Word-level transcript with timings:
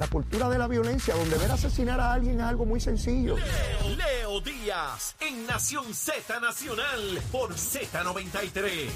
la 0.00 0.06
cultura 0.06 0.48
de 0.48 0.56
la 0.56 0.66
violencia, 0.66 1.14
donde 1.14 1.36
ver 1.36 1.50
asesinar 1.50 2.00
a 2.00 2.14
alguien 2.14 2.40
es 2.40 2.46
algo 2.46 2.64
muy 2.64 2.80
sencillo. 2.80 3.36
Leo, 3.36 3.96
Leo 3.96 4.40
Díaz 4.40 5.14
en 5.20 5.46
Nación 5.46 5.92
Z 5.92 6.40
Nacional 6.40 7.20
por 7.30 7.54
Z93. 7.54 8.88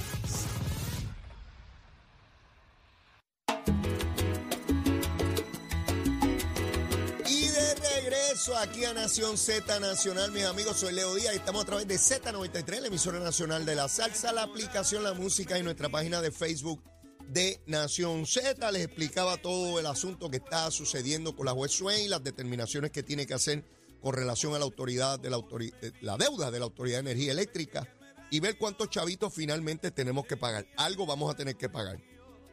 Y 7.27 7.49
de 7.49 7.75
regreso 7.75 8.57
aquí 8.57 8.87
a 8.87 8.95
Nación 8.95 9.37
Z 9.37 9.79
Nacional, 9.81 10.33
mis 10.33 10.45
amigos, 10.45 10.79
soy 10.79 10.95
Leo 10.95 11.15
Díaz 11.15 11.35
y 11.35 11.37
estamos 11.37 11.65
a 11.65 11.67
través 11.67 11.87
de 11.87 11.97
Z93, 11.97 12.81
la 12.81 12.87
emisora 12.87 13.21
nacional 13.21 13.67
de 13.67 13.75
la 13.75 13.89
salsa, 13.89 14.33
la 14.33 14.45
aplicación 14.45 15.03
La 15.03 15.13
Música 15.13 15.59
y 15.59 15.63
nuestra 15.63 15.91
página 15.91 16.23
de 16.23 16.33
Facebook 16.33 16.83
de 17.29 17.61
Nación 17.67 18.27
Z. 18.27 18.71
Les 18.73 18.85
explicaba 18.85 19.37
todo 19.37 19.79
el 19.81 19.87
asunto 19.87 20.31
que 20.31 20.39
está 20.39 20.71
sucediendo 20.71 21.35
con 21.35 21.47
la 21.47 21.53
juez 21.53 21.73
Swain, 21.73 22.11
las 22.11 22.23
determinaciones 22.23 22.91
que 22.91 23.03
tiene 23.03 23.27
que 23.27 23.35
hacer 23.35 23.65
con 24.01 24.15
relación 24.15 24.55
a 24.55 24.59
la 24.59 24.65
autoridad 24.65 25.19
de 25.19 25.31
la, 25.31 25.39
autori- 25.39 25.73
eh, 25.81 25.93
la 26.03 26.17
deuda 26.17 26.51
de 26.51 26.59
la 26.59 26.67
Autoridad 26.67 26.99
de 27.03 27.11
Energía 27.11 27.33
Eléctrica 27.33 27.89
y 28.31 28.41
ver 28.41 28.59
cuántos 28.59 28.91
chavitos 28.91 29.33
finalmente 29.33 29.91
tenemos 29.91 30.27
que 30.27 30.37
pagar. 30.37 30.67
Algo 30.77 31.07
vamos 31.07 31.33
a 31.33 31.37
tener 31.37 31.57
que 31.57 31.69
pagar. 31.69 31.99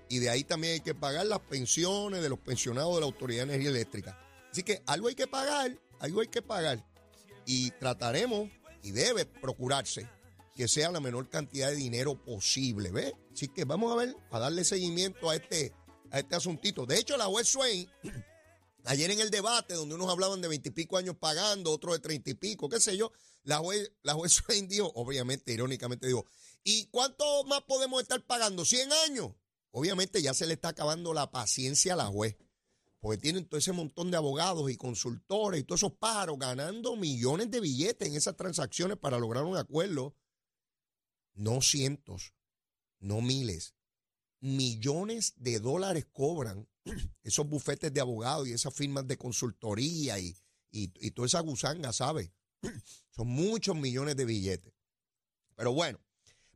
Y 0.09 0.19
de 0.19 0.29
ahí 0.29 0.43
también 0.43 0.73
hay 0.73 0.81
que 0.81 0.95
pagar 0.95 1.25
las 1.25 1.39
pensiones 1.39 2.21
de 2.21 2.29
los 2.29 2.39
pensionados 2.39 2.95
de 2.95 2.99
la 3.01 3.05
Autoridad 3.05 3.45
de 3.47 3.53
Energía 3.53 3.69
Eléctrica. 3.69 4.19
Así 4.51 4.63
que 4.63 4.81
algo 4.85 5.07
hay 5.07 5.15
que 5.15 5.27
pagar, 5.27 5.77
algo 5.99 6.21
hay 6.21 6.27
que 6.27 6.41
pagar. 6.41 6.85
Y 7.45 7.71
trataremos, 7.71 8.49
y 8.83 8.91
debe 8.91 9.25
procurarse, 9.25 10.07
que 10.55 10.67
sea 10.67 10.91
la 10.91 10.99
menor 10.99 11.29
cantidad 11.29 11.69
de 11.69 11.75
dinero 11.75 12.23
posible, 12.23 12.91
¿ves? 12.91 13.13
Así 13.33 13.47
que 13.47 13.65
vamos 13.65 13.91
a 13.91 13.95
ver, 13.95 14.15
a 14.31 14.39
darle 14.39 14.63
seguimiento 14.63 15.29
a 15.29 15.35
este, 15.35 15.73
a 16.11 16.19
este 16.19 16.35
asuntito. 16.35 16.85
De 16.85 16.97
hecho, 16.97 17.17
la 17.17 17.25
juez 17.25 17.47
Swain, 17.47 17.89
ayer 18.85 19.11
en 19.11 19.19
el 19.19 19.29
debate, 19.29 19.73
donde 19.73 19.95
unos 19.95 20.09
hablaban 20.09 20.41
de 20.41 20.47
veintipico 20.47 20.97
años 20.97 21.15
pagando, 21.19 21.71
otros 21.71 21.95
de 21.95 21.99
treinta 21.99 22.29
y 22.29 22.35
pico, 22.35 22.69
qué 22.69 22.79
sé 22.79 22.97
yo, 22.97 23.11
la 23.43 23.57
juez, 23.57 23.91
la 24.03 24.13
juez 24.13 24.33
Swain 24.33 24.67
dijo, 24.67 24.91
obviamente, 24.95 25.53
irónicamente 25.53 26.07
dijo, 26.07 26.25
¿y 26.63 26.87
cuánto 26.87 27.43
más 27.45 27.61
podemos 27.63 28.01
estar 28.01 28.25
pagando? 28.25 28.63
¿100 28.63 28.91
años? 29.07 29.31
Obviamente 29.71 30.21
ya 30.21 30.33
se 30.33 30.45
le 30.45 30.53
está 30.53 30.69
acabando 30.69 31.13
la 31.13 31.31
paciencia 31.31 31.93
a 31.93 31.97
la 31.97 32.07
juez 32.07 32.35
porque 33.01 33.17
tienen 33.17 33.45
todo 33.45 33.57
ese 33.57 33.71
montón 33.71 34.11
de 34.11 34.17
abogados 34.17 34.69
y 34.69 34.77
consultores 34.77 35.59
y 35.59 35.63
todos 35.63 35.81
esos 35.81 35.93
pájaros 35.93 36.37
ganando 36.37 36.95
millones 36.95 37.49
de 37.49 37.59
billetes 37.59 38.07
en 38.07 38.15
esas 38.15 38.37
transacciones 38.37 38.95
para 38.95 39.17
lograr 39.17 39.43
un 39.43 39.57
acuerdo. 39.57 40.15
No 41.33 41.61
cientos, 41.61 42.33
no 42.99 43.21
miles, 43.21 43.75
millones 44.39 45.33
de 45.37 45.59
dólares 45.59 46.05
cobran 46.11 46.67
esos 47.23 47.47
bufetes 47.47 47.93
de 47.93 48.01
abogados 48.01 48.47
y 48.47 48.53
esas 48.53 48.73
firmas 48.73 49.07
de 49.07 49.17
consultoría 49.17 50.19
y, 50.19 50.35
y, 50.71 50.91
y 50.99 51.11
toda 51.11 51.27
esa 51.27 51.39
gusanga, 51.39 51.93
¿sabes? 51.93 52.31
Son 53.09 53.27
muchos 53.27 53.75
millones 53.75 54.15
de 54.15 54.25
billetes. 54.25 54.73
Pero 55.55 55.73
bueno, 55.73 55.99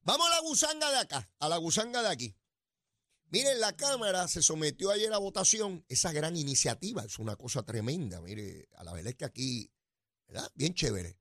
vamos 0.01 0.27
a 0.27 0.31
la 0.31 0.39
gusanga 0.41 0.91
de 0.91 0.97
acá, 0.97 1.29
a 1.39 1.49
la 1.49 1.57
gusanga 1.57 2.01
de 2.01 2.09
aquí. 2.09 2.35
Miren, 3.29 3.59
la 3.59 3.75
Cámara 3.75 4.27
se 4.27 4.41
sometió 4.41 4.91
ayer 4.91 5.11
a 5.11 5.17
votación 5.17 5.83
esa 5.89 6.11
gran 6.11 6.37
iniciativa. 6.37 7.03
Es 7.03 7.19
una 7.19 7.35
cosa 7.35 7.63
tremenda. 7.63 8.21
Mire, 8.21 8.69
a 8.75 8.83
la 8.83 8.93
verdad 8.93 9.09
es 9.09 9.15
que 9.15 9.25
aquí, 9.25 9.71
¿verdad? 10.27 10.49
Bien 10.55 10.73
chévere. 10.73 11.17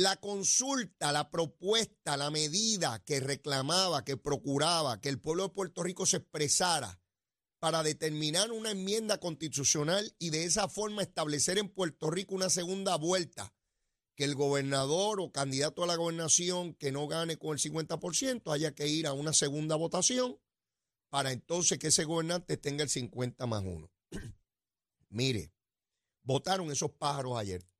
La 0.00 0.16
consulta, 0.16 1.12
la 1.12 1.30
propuesta, 1.30 2.16
la 2.16 2.30
medida 2.30 3.04
que 3.04 3.20
reclamaba, 3.20 4.02
que 4.02 4.16
procuraba 4.16 4.98
que 4.98 5.10
el 5.10 5.20
pueblo 5.20 5.42
de 5.42 5.48
Puerto 5.50 5.82
Rico 5.82 6.06
se 6.06 6.16
expresara 6.16 6.98
para 7.58 7.82
determinar 7.82 8.50
una 8.50 8.70
enmienda 8.70 9.20
constitucional 9.20 10.14
y 10.18 10.30
de 10.30 10.44
esa 10.44 10.70
forma 10.70 11.02
establecer 11.02 11.58
en 11.58 11.68
Puerto 11.68 12.10
Rico 12.10 12.34
una 12.34 12.48
segunda 12.48 12.96
vuelta, 12.96 13.52
que 14.16 14.24
el 14.24 14.34
gobernador 14.34 15.20
o 15.20 15.32
candidato 15.32 15.84
a 15.84 15.86
la 15.86 15.96
gobernación 15.96 16.72
que 16.72 16.92
no 16.92 17.06
gane 17.06 17.36
con 17.36 17.52
el 17.52 17.58
50% 17.58 18.54
haya 18.54 18.74
que 18.74 18.88
ir 18.88 19.06
a 19.06 19.12
una 19.12 19.34
segunda 19.34 19.76
votación 19.76 20.40
para 21.10 21.30
entonces 21.30 21.78
que 21.78 21.88
ese 21.88 22.04
gobernante 22.04 22.56
tenga 22.56 22.84
el 22.84 22.88
50 22.88 23.46
más 23.46 23.62
uno. 23.66 23.92
Mire, 25.10 25.52
votaron 26.22 26.70
esos 26.70 26.90
pájaros 26.90 27.36
ayer. 27.36 27.70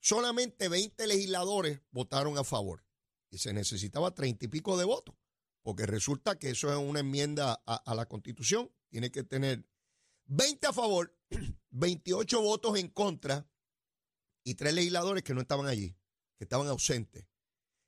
Solamente 0.00 0.68
20 0.68 1.06
legisladores 1.06 1.80
votaron 1.90 2.38
a 2.38 2.44
favor 2.44 2.84
y 3.30 3.38
se 3.38 3.52
necesitaba 3.52 4.14
30 4.14 4.46
y 4.46 4.48
pico 4.48 4.76
de 4.78 4.84
votos, 4.84 5.14
porque 5.62 5.86
resulta 5.86 6.38
que 6.38 6.50
eso 6.50 6.70
es 6.70 6.78
una 6.78 7.00
enmienda 7.00 7.62
a, 7.66 7.94
la 7.94 8.06
constitución. 8.06 8.72
Tiene 8.88 9.10
que 9.10 9.22
tener 9.22 9.66
20 10.26 10.66
a 10.66 10.72
favor, 10.72 11.16
28 11.70 12.40
votos 12.40 12.78
en 12.78 12.88
contra 12.88 13.48
y 14.44 14.54
tres 14.54 14.72
legisladores 14.72 15.22
que 15.22 15.34
no 15.34 15.40
estaban 15.40 15.66
allí, 15.66 15.96
que 16.36 16.44
estaban 16.44 16.68
ausentes. 16.68 17.26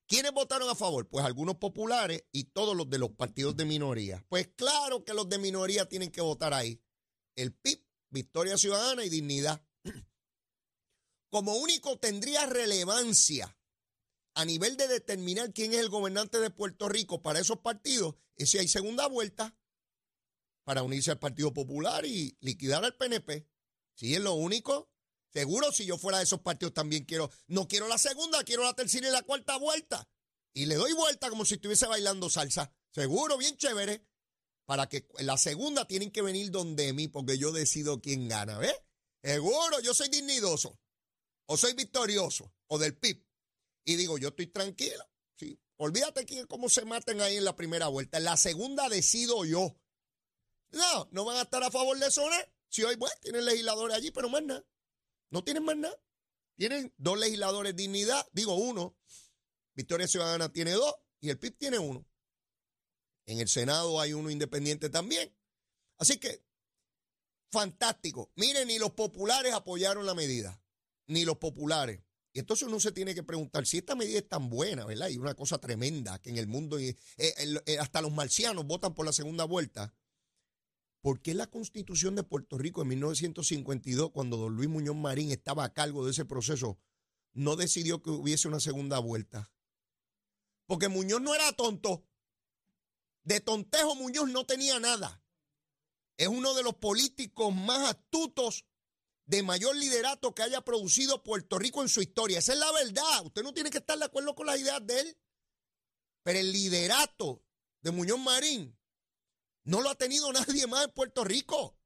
¿Quiénes 0.07 0.33
votaron 0.33 0.69
a 0.69 0.75
favor? 0.75 1.09
Pues 1.09 1.25
algunos 1.25 1.57
populares 1.57 2.25
y 2.33 2.45
todos 2.45 2.77
los 2.77 2.91
de 2.91 2.99
los 2.99 3.11
partidos 3.11 3.57
de 3.57 3.65
minoría. 3.65 4.25
Pues 4.29 4.49
claro 4.57 5.05
que 5.05 5.15
los 5.15 5.29
de 5.29 5.39
minoría 5.39 5.89
tienen 5.89 6.11
que 6.11 6.21
votar 6.21 6.53
ahí. 6.53 6.83
El 7.37 7.55
PIB, 7.55 7.87
Victoria 8.11 8.59
Ciudadana 8.59 9.05
y 9.05 9.09
Dignidad. 9.09 9.65
Como 11.31 11.57
único 11.57 11.99
tendría 11.99 12.47
relevancia 12.47 13.57
a 14.35 14.45
nivel 14.45 14.77
de 14.77 14.89
determinar 14.89 15.53
quién 15.53 15.73
es 15.73 15.79
el 15.79 15.89
gobernante 15.89 16.39
de 16.39 16.51
Puerto 16.51 16.89
Rico 16.89 17.23
para 17.23 17.41
esos 17.41 17.59
partidos, 17.59 18.17
es 18.37 18.51
si 18.51 18.59
hay 18.59 18.69
segunda 18.69 19.07
vuelta 19.07 19.57
para 20.65 20.83
unirse 20.83 21.11
al 21.11 21.19
Partido 21.19 21.53
Popular 21.53 22.05
y 22.05 22.37
liquidar 22.41 22.85
al 22.85 22.97
PNP. 22.97 23.47
Si 23.95 24.15
es 24.15 24.21
lo 24.21 24.35
único. 24.35 24.91
Seguro 25.33 25.71
si 25.71 25.87
yo 25.87 25.97
fuera 25.97 26.19
de 26.19 26.25
esos 26.25 26.41
partidos 26.41 26.75
también 26.75 27.05
quiero, 27.05 27.31
no 27.47 27.69
quiero 27.69 27.87
la 27.87 27.99
segunda, 27.99 28.43
quiero 28.43 28.65
la 28.65 28.75
tercera 28.75 29.09
y 29.09 29.13
la 29.13 29.23
cuarta 29.23 29.57
vuelta. 29.59 30.09
Y 30.53 30.67
le 30.67 30.75
doy 30.75 30.93
vuelta 30.93 31.31
como 31.31 31.45
si 31.45 31.55
estuviese 31.55 31.87
bailando 31.87 32.29
salsa. 32.29 32.73
Seguro, 32.91 33.39
bien 33.39 33.57
chévere. 33.57 34.05
Para 34.65 34.89
que 34.89 35.07
la 35.19 35.37
segunda 35.37 35.87
tienen 35.87 36.11
que 36.11 36.23
venir 36.23 36.51
donde 36.51 36.93
mí, 36.93 37.07
porque 37.07 37.39
yo 37.39 37.53
decido 37.53 38.01
quién 38.01 38.29
gana, 38.29 38.59
¿ves? 38.59 38.75
Seguro, 39.23 39.79
yo 39.81 39.95
soy 39.95 40.09
dignidoso. 40.09 40.80
O 41.51 41.57
soy 41.57 41.75
victorioso. 41.75 42.55
O 42.69 42.79
del 42.79 42.97
PIB. 42.97 43.27
Y 43.85 43.97
digo, 43.97 44.19
yo 44.19 44.29
estoy 44.29 44.47
tranquilo. 44.47 45.05
Olvídate 45.79 46.25
quién, 46.25 46.47
cómo 46.47 46.69
se 46.69 46.85
maten 46.85 47.21
ahí 47.21 47.39
en 47.39 47.45
la 47.45 47.57
primera 47.57 47.89
vuelta. 47.89 48.19
En 48.19 48.25
la 48.25 48.37
segunda 48.37 48.89
decido 48.89 49.45
yo. 49.45 49.77
No, 50.71 51.09
no 51.11 51.25
van 51.25 51.39
a 51.39 51.43
estar 51.43 51.65
a 51.65 51.71
favor 51.71 51.99
de 51.99 52.07
¿no? 52.07 52.37
Si 52.69 52.85
hoy, 52.85 52.97
pues, 52.97 53.13
tienen 53.21 53.45
legisladores 53.45 53.97
allí, 53.97 54.13
pero 54.13 54.29
más 54.29 54.45
nada. 54.45 54.65
No 55.31 55.43
tienen 55.43 55.65
más 55.65 55.77
nada. 55.77 55.99
Tienen 56.55 56.95
dos 56.99 57.19
legisladores 57.19 57.75
de 57.75 57.83
dignidad, 57.83 58.25
digo 58.33 58.55
uno. 58.55 58.97
Victoria 59.75 60.07
Ciudadana 60.07 60.53
tiene 60.53 60.73
dos 60.73 60.95
y 61.19 61.31
el 61.31 61.39
PIB 61.39 61.59
tiene 61.59 61.79
uno. 61.81 62.07
En 63.27 63.41
el 63.41 63.49
Senado 63.49 64.01
hay 64.01 64.13
uno 64.13 64.31
independiente 64.31 64.89
también. 64.89 65.35
Así 65.99 66.19
que, 66.19 66.45
fantástico. 67.51 68.31
Miren, 68.37 68.69
ni 68.69 68.79
los 68.79 68.93
populares 68.93 69.53
apoyaron 69.53 70.07
la 70.07 70.15
medida. 70.15 70.60
Ni 71.11 71.25
los 71.25 71.39
populares. 71.39 72.01
Y 72.33 72.39
entonces 72.39 72.69
uno 72.69 72.79
se 72.79 72.93
tiene 72.93 73.15
que 73.15 73.25
preguntar 73.25 73.67
si 73.67 73.79
esta 73.79 73.97
medida 73.97 74.19
es 74.19 74.29
tan 74.29 74.49
buena, 74.49 74.87
¿verdad? 74.87 75.09
Y 75.09 75.19
una 75.19 75.35
cosa 75.35 75.59
tremenda 75.59 76.21
que 76.21 76.31
en 76.31 76.39
el 76.39 76.47
mundo, 76.47 76.79
eh, 76.79 76.97
eh, 77.19 77.79
hasta 77.81 78.01
los 78.01 78.13
marcianos 78.13 78.65
votan 78.65 78.95
por 78.95 79.05
la 79.05 79.13
segunda 79.13 79.45
vuelta. 79.45 79.93
¿Por 81.01 81.21
qué 81.21 81.35
la 81.35 81.49
constitución 81.49 82.15
de 82.15 82.23
Puerto 82.23 82.59
Rico 82.59 82.83
en 82.83 82.89
1952, 82.89 84.13
cuando 84.13 84.37
don 84.37 84.55
Luis 84.55 84.69
Muñoz 84.69 84.95
Marín 84.95 85.33
estaba 85.33 85.65
a 85.65 85.73
cargo 85.73 86.05
de 86.05 86.13
ese 86.13 86.25
proceso, 86.25 86.79
no 87.33 87.57
decidió 87.57 88.03
que 88.03 88.11
hubiese 88.11 88.47
una 88.47 88.61
segunda 88.61 89.01
vuelta? 89.01 89.51
Porque 90.67 90.89
Muñoz 90.89 91.21
no 91.21 91.35
era 91.35 91.53
tonto. 91.55 92.07
De 93.25 93.41
tontejo 93.41 93.97
Muñoz 93.97 94.31
no 94.31 94.47
tenía 94.47 94.79
nada. 94.79 95.25
Es 96.17 96.29
uno 96.29 96.55
de 96.55 96.63
los 96.63 96.75
políticos 96.75 97.53
más 97.53 97.89
astutos 97.89 98.67
de 99.31 99.45
mayor 99.45 99.77
liderato 99.77 100.35
que 100.35 100.43
haya 100.43 100.61
producido 100.61 101.23
Puerto 101.23 101.57
Rico 101.57 101.83
en 101.83 101.89
su 101.89 102.03
historia. 102.03 102.41
Esa 102.41 102.53
es 102.53 102.59
la 102.59 102.73
verdad. 102.73 103.25
Usted 103.25 103.45
no 103.45 103.55
tiene 103.55 103.71
que 103.71 103.79
estar 103.79 103.97
de 103.97 104.05
acuerdo 104.05 104.35
con 104.35 104.45
las 104.45 104.59
ideas 104.59 104.85
de 104.85 105.01
él. 105.01 105.19
Pero 106.25 106.41
el 106.41 106.51
liderato 106.51 107.45
de 107.81 107.93
Muñoz 107.93 108.19
Marín 108.19 108.77
no 109.63 109.83
lo 109.83 109.91
ha 109.91 109.95
tenido 109.95 110.33
nadie 110.33 110.67
más 110.67 110.85
en 110.85 110.91
Puerto 110.91 111.23
Rico. 111.23 111.79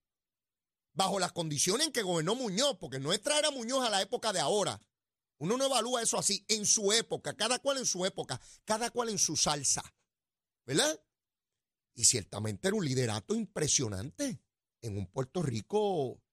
Bajo 0.95 1.19
las 1.19 1.33
condiciones 1.33 1.89
en 1.89 1.93
que 1.93 2.03
gobernó 2.03 2.35
Muñoz, 2.35 2.79
porque 2.81 2.99
no 2.99 3.13
es 3.13 3.21
traer 3.21 3.45
a 3.45 3.51
Muñoz 3.51 3.85
a 3.85 3.91
la 3.91 4.01
época 4.01 4.33
de 4.33 4.41
ahora. 4.41 4.81
Uno 5.37 5.59
no 5.59 5.67
evalúa 5.67 6.01
eso 6.01 6.19
así, 6.19 6.47
en 6.49 6.65
su 6.65 6.93
época, 6.93 7.37
cada 7.37 7.59
cual 7.59 7.77
en 7.77 7.85
su 7.85 8.07
época, 8.07 8.41
cada 8.65 8.89
cual 8.91 9.11
en 9.11 9.19
su 9.19 9.37
salsa. 9.37 9.83
¿Verdad? 10.65 10.99
Y 11.93 12.07
ciertamente 12.07 12.69
era 12.69 12.77
un 12.77 12.87
liderato 12.87 13.35
impresionante 13.35 14.41
en 14.81 14.97
un 14.97 15.07
Puerto 15.09 15.43
Rico, 15.43 16.24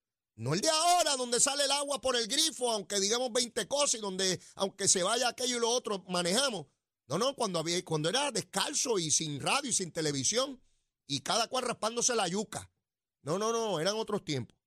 no 0.41 0.55
el 0.55 0.61
de 0.61 0.71
ahora, 0.71 1.15
donde 1.17 1.39
sale 1.39 1.65
el 1.65 1.71
agua 1.71 2.01
por 2.01 2.15
el 2.15 2.25
grifo, 2.25 2.71
aunque 2.71 2.99
digamos 2.99 3.31
20 3.31 3.67
cosas 3.67 3.93
y 3.93 3.97
donde, 3.99 4.41
aunque 4.55 4.87
se 4.87 5.03
vaya 5.03 5.27
aquello 5.27 5.57
y 5.57 5.59
lo 5.59 5.69
otro, 5.69 6.03
manejamos. 6.09 6.65
No, 7.07 7.19
no, 7.19 7.35
cuando, 7.35 7.59
había, 7.59 7.85
cuando 7.85 8.09
era 8.09 8.31
descalzo 8.31 8.97
y 8.97 9.11
sin 9.11 9.39
radio 9.39 9.69
y 9.69 9.73
sin 9.73 9.91
televisión 9.91 10.59
y 11.05 11.19
cada 11.19 11.47
cual 11.47 11.65
raspándose 11.65 12.15
la 12.15 12.27
yuca. 12.27 12.71
No, 13.21 13.37
no, 13.37 13.51
no, 13.51 13.79
eran 13.79 13.95
otros 13.97 14.25
tiempos. 14.25 14.57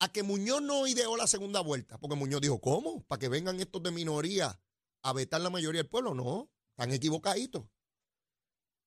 a 0.00 0.10
que 0.10 0.24
Muñoz 0.24 0.60
no 0.62 0.88
ideó 0.88 1.16
la 1.16 1.28
segunda 1.28 1.60
vuelta, 1.60 1.98
porque 1.98 2.16
Muñoz 2.16 2.40
dijo, 2.40 2.60
¿cómo? 2.60 3.04
Para 3.04 3.20
que 3.20 3.28
vengan 3.28 3.60
estos 3.60 3.84
de 3.84 3.92
minoría 3.92 4.60
a 5.02 5.12
vetar 5.12 5.40
la 5.40 5.50
mayoría 5.50 5.82
del 5.82 5.88
pueblo. 5.88 6.14
No, 6.14 6.50
están 6.70 6.92
equivocaditos. 6.92 7.62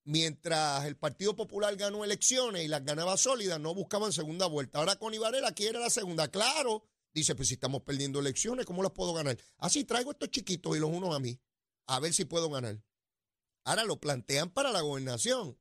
Mientras 0.04 0.86
el 0.86 0.98
Partido 0.98 1.36
Popular 1.36 1.76
ganó 1.76 2.04
elecciones 2.04 2.64
y 2.64 2.68
las 2.68 2.84
ganaba 2.84 3.18
sólidas, 3.18 3.60
no 3.60 3.76
buscaban 3.76 4.12
segunda 4.12 4.48
vuelta. 4.48 4.80
Ahora 4.80 4.96
Connie 4.96 5.20
Varela 5.20 5.54
quiere 5.54 5.80
la 5.80 5.90
segunda. 5.90 6.30
Claro, 6.30 6.84
dice, 7.14 7.36
pues 7.36 7.50
si 7.50 7.56
estamos 7.56 7.84
perdiendo 7.84 8.20
elecciones, 8.20 8.66
¿cómo 8.66 8.82
las 8.82 8.92
puedo 8.92 9.14
ganar? 9.14 9.38
Así 9.58 9.84
traigo 9.84 10.12
estos 10.12 10.32
chiquitos 10.32 10.76
y 10.76 10.80
los 10.80 10.90
unos 10.90 11.16
a 11.16 11.20
mí, 11.20 11.40
a 11.86 12.00
ver 12.00 12.14
si 12.14 12.26
puedo 12.26 12.50
ganar. 12.50 12.82
Ahora 13.66 13.84
lo 13.84 14.00
plantean 14.00 14.50
para 14.50 14.72
la 14.72 14.82
gobernación, 14.82 15.58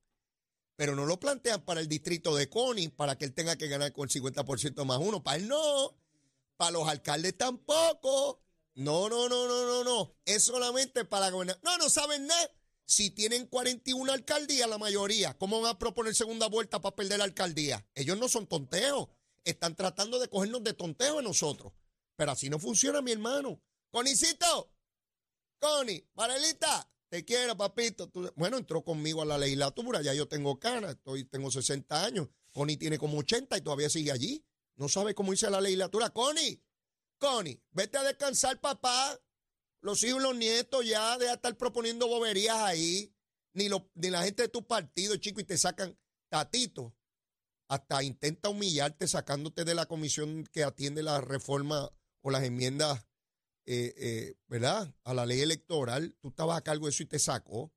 pero 0.76 0.94
no 0.94 1.05
lo 1.05 1.20
plantean 1.20 1.62
para 1.62 1.81
el 1.81 1.88
distrito 1.88 2.35
de 2.35 2.49
Connie, 2.49 2.88
para 2.88 3.19
que 3.19 3.25
él 3.25 3.35
tenga 3.35 3.56
que 3.56 3.69
ganar 3.69 3.93
con 3.93 4.08
el 4.08 4.11
50% 4.11 4.85
más 4.85 4.99
uno. 4.99 5.23
Para 5.23 5.37
él 5.37 5.49
no, 5.49 5.94
para 6.56 6.70
los 6.70 6.88
alcaldes 6.88 7.37
tampoco. 7.37 8.40
No, 8.75 9.08
no, 9.08 9.29
no, 9.29 9.49
no, 9.49 9.67
no, 9.67 9.85
no. 9.85 10.14
Es 10.25 10.44
solamente 10.44 11.05
para 11.05 11.26
la 11.26 11.31
gobernación. 11.32 11.64
No, 11.64 11.76
no 11.79 11.90
saben 11.90 12.26
nada. 12.29 12.50
Si 12.88 13.11
tienen 13.11 13.46
41 13.46 14.11
alcaldías, 14.11 14.67
la 14.67 14.79
mayoría, 14.79 15.37
¿cómo 15.37 15.61
van 15.61 15.75
a 15.75 15.79
proponer 15.79 16.14
segunda 16.14 16.49
vuelta 16.49 16.81
para 16.81 16.96
perder 16.96 17.19
la 17.19 17.25
alcaldía? 17.25 17.87
Ellos 17.94 18.17
no 18.17 18.31
son 18.31 18.46
tonteos. 18.46 19.08
Están 19.44 19.76
tratando 19.76 20.19
de 20.19 20.29
cogernos 20.29 20.64
de 20.64 20.73
tonteo 20.73 21.19
a 21.19 21.23
nosotros. 21.23 21.75
Pero 22.17 22.32
así 22.32 22.49
no 22.49 22.58
funciona, 22.58 23.02
mi 23.02 23.12
hermano. 23.12 23.61
Conicito, 23.90 24.73
Connie, 25.58 26.08
Marelita, 26.14 26.90
te 27.11 27.26
quiero, 27.26 27.58
papito. 27.58 28.11
bueno, 28.37 28.56
entró 28.56 28.82
conmigo 28.82 29.20
a 29.20 29.26
la 29.26 29.37
legislatura, 29.37 30.00
ya 30.00 30.14
yo 30.14 30.26
tengo 30.26 30.58
canas, 30.58 30.93
estoy, 30.93 31.25
tengo 31.25 31.50
60 31.50 32.02
años. 32.06 32.29
Connie 32.55 32.79
tiene 32.79 32.96
como 32.96 33.19
80 33.19 33.58
y 33.58 33.61
todavía 33.61 33.90
sigue 33.90 34.12
allí. 34.12 34.43
No 34.76 34.88
sabe 34.88 35.14
cómo 35.14 35.35
hice 35.35 35.50
la 35.50 35.61
legislatura. 35.61 36.08
Connie, 36.08 36.58
Connie, 37.19 37.61
vete 37.70 37.99
a 37.99 38.02
descansar, 38.02 38.58
papá. 38.58 39.20
Los 39.80 40.02
hijos 40.02 40.20
y 40.20 40.22
los 40.25 40.36
nietos 40.36 40.86
ya, 40.86 41.19
de 41.19 41.32
estar 41.32 41.56
proponiendo 41.56 42.08
boberías 42.08 42.56
ahí. 42.56 43.14
Ni, 43.54 43.69
lo, 43.69 43.90
ni 43.94 44.10
la 44.10 44.22
gente 44.22 44.42
de 44.42 44.48
tu 44.48 44.66
partido, 44.66 45.16
chico, 45.16 45.40
y 45.40 45.44
te 45.44 45.58
sacan 45.58 45.98
tatito. 46.28 46.94
Hasta 47.69 48.02
intenta 48.02 48.48
humillarte 48.48 49.06
sacándote 49.06 49.64
de 49.64 49.75
la 49.75 49.86
comisión 49.86 50.44
que 50.52 50.64
atiende 50.64 51.02
la 51.02 51.20
reforma 51.20 51.90
o 52.22 52.30
las 52.30 52.44
enmiendas 52.44 53.08
eh, 53.70 53.92
eh, 53.98 54.34
¿verdad? 54.46 54.94
A 55.04 55.12
la 55.12 55.26
ley 55.26 55.42
electoral, 55.42 56.16
tú 56.22 56.28
estabas 56.28 56.56
a 56.56 56.62
cargo 56.62 56.86
de 56.86 56.90
eso 56.90 57.02
y 57.02 57.06
te 57.06 57.19
sacó. 57.19 57.70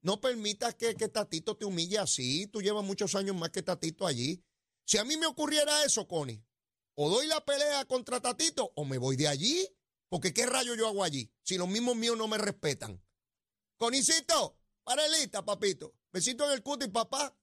No 0.00 0.20
permitas 0.20 0.74
que, 0.74 0.96
que 0.96 1.06
Tatito 1.06 1.56
te 1.56 1.64
humille 1.64 1.98
así. 1.98 2.48
Tú 2.48 2.60
llevas 2.60 2.84
muchos 2.84 3.14
años 3.14 3.36
más 3.36 3.50
que 3.50 3.62
Tatito 3.62 4.04
allí. 4.04 4.42
Si 4.84 4.98
a 4.98 5.04
mí 5.04 5.16
me 5.16 5.26
ocurriera 5.26 5.84
eso, 5.84 6.08
Connie, 6.08 6.44
o 6.94 7.08
doy 7.08 7.28
la 7.28 7.44
pelea 7.44 7.84
contra 7.84 8.20
Tatito 8.20 8.72
o 8.74 8.84
me 8.84 8.98
voy 8.98 9.14
de 9.14 9.28
allí. 9.28 9.64
Porque 10.12 10.34
qué 10.34 10.44
rayo 10.44 10.74
yo 10.74 10.86
hago 10.88 11.04
allí 11.04 11.32
si 11.42 11.56
los 11.56 11.66
mismos 11.66 11.96
míos 11.96 12.18
no 12.18 12.28
me 12.28 12.36
respetan. 12.36 13.02
Conicito, 13.78 14.58
parelita, 14.84 15.42
papito. 15.42 15.94
Besito 16.12 16.44
en 16.44 16.50
el 16.50 16.62
cutis, 16.62 16.90
papá. 16.90 17.34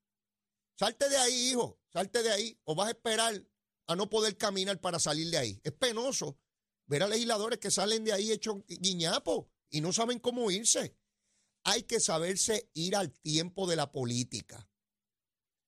Salte 0.77 1.09
de 1.09 1.17
ahí, 1.17 1.49
hijo. 1.49 1.81
Salte 1.91 2.21
de 2.21 2.31
ahí. 2.31 2.59
O 2.65 2.75
vas 2.75 2.89
a 2.89 2.91
esperar 2.91 3.43
a 3.87 3.95
no 3.95 4.07
poder 4.07 4.37
caminar 4.37 4.79
para 4.79 4.99
salir 4.99 5.31
de 5.31 5.39
ahí. 5.39 5.59
Es 5.63 5.71
penoso 5.71 6.37
ver 6.85 7.01
a 7.01 7.07
legisladores 7.07 7.57
que 7.57 7.71
salen 7.71 8.03
de 8.03 8.13
ahí 8.13 8.31
hechos 8.31 8.57
guiñapo 8.67 9.49
y 9.71 9.81
no 9.81 9.91
saben 9.91 10.19
cómo 10.19 10.51
irse. 10.51 10.95
Hay 11.63 11.81
que 11.81 11.99
saberse 11.99 12.69
ir 12.75 12.95
al 12.95 13.11
tiempo 13.11 13.65
de 13.65 13.77
la 13.77 13.91
política. 13.91 14.69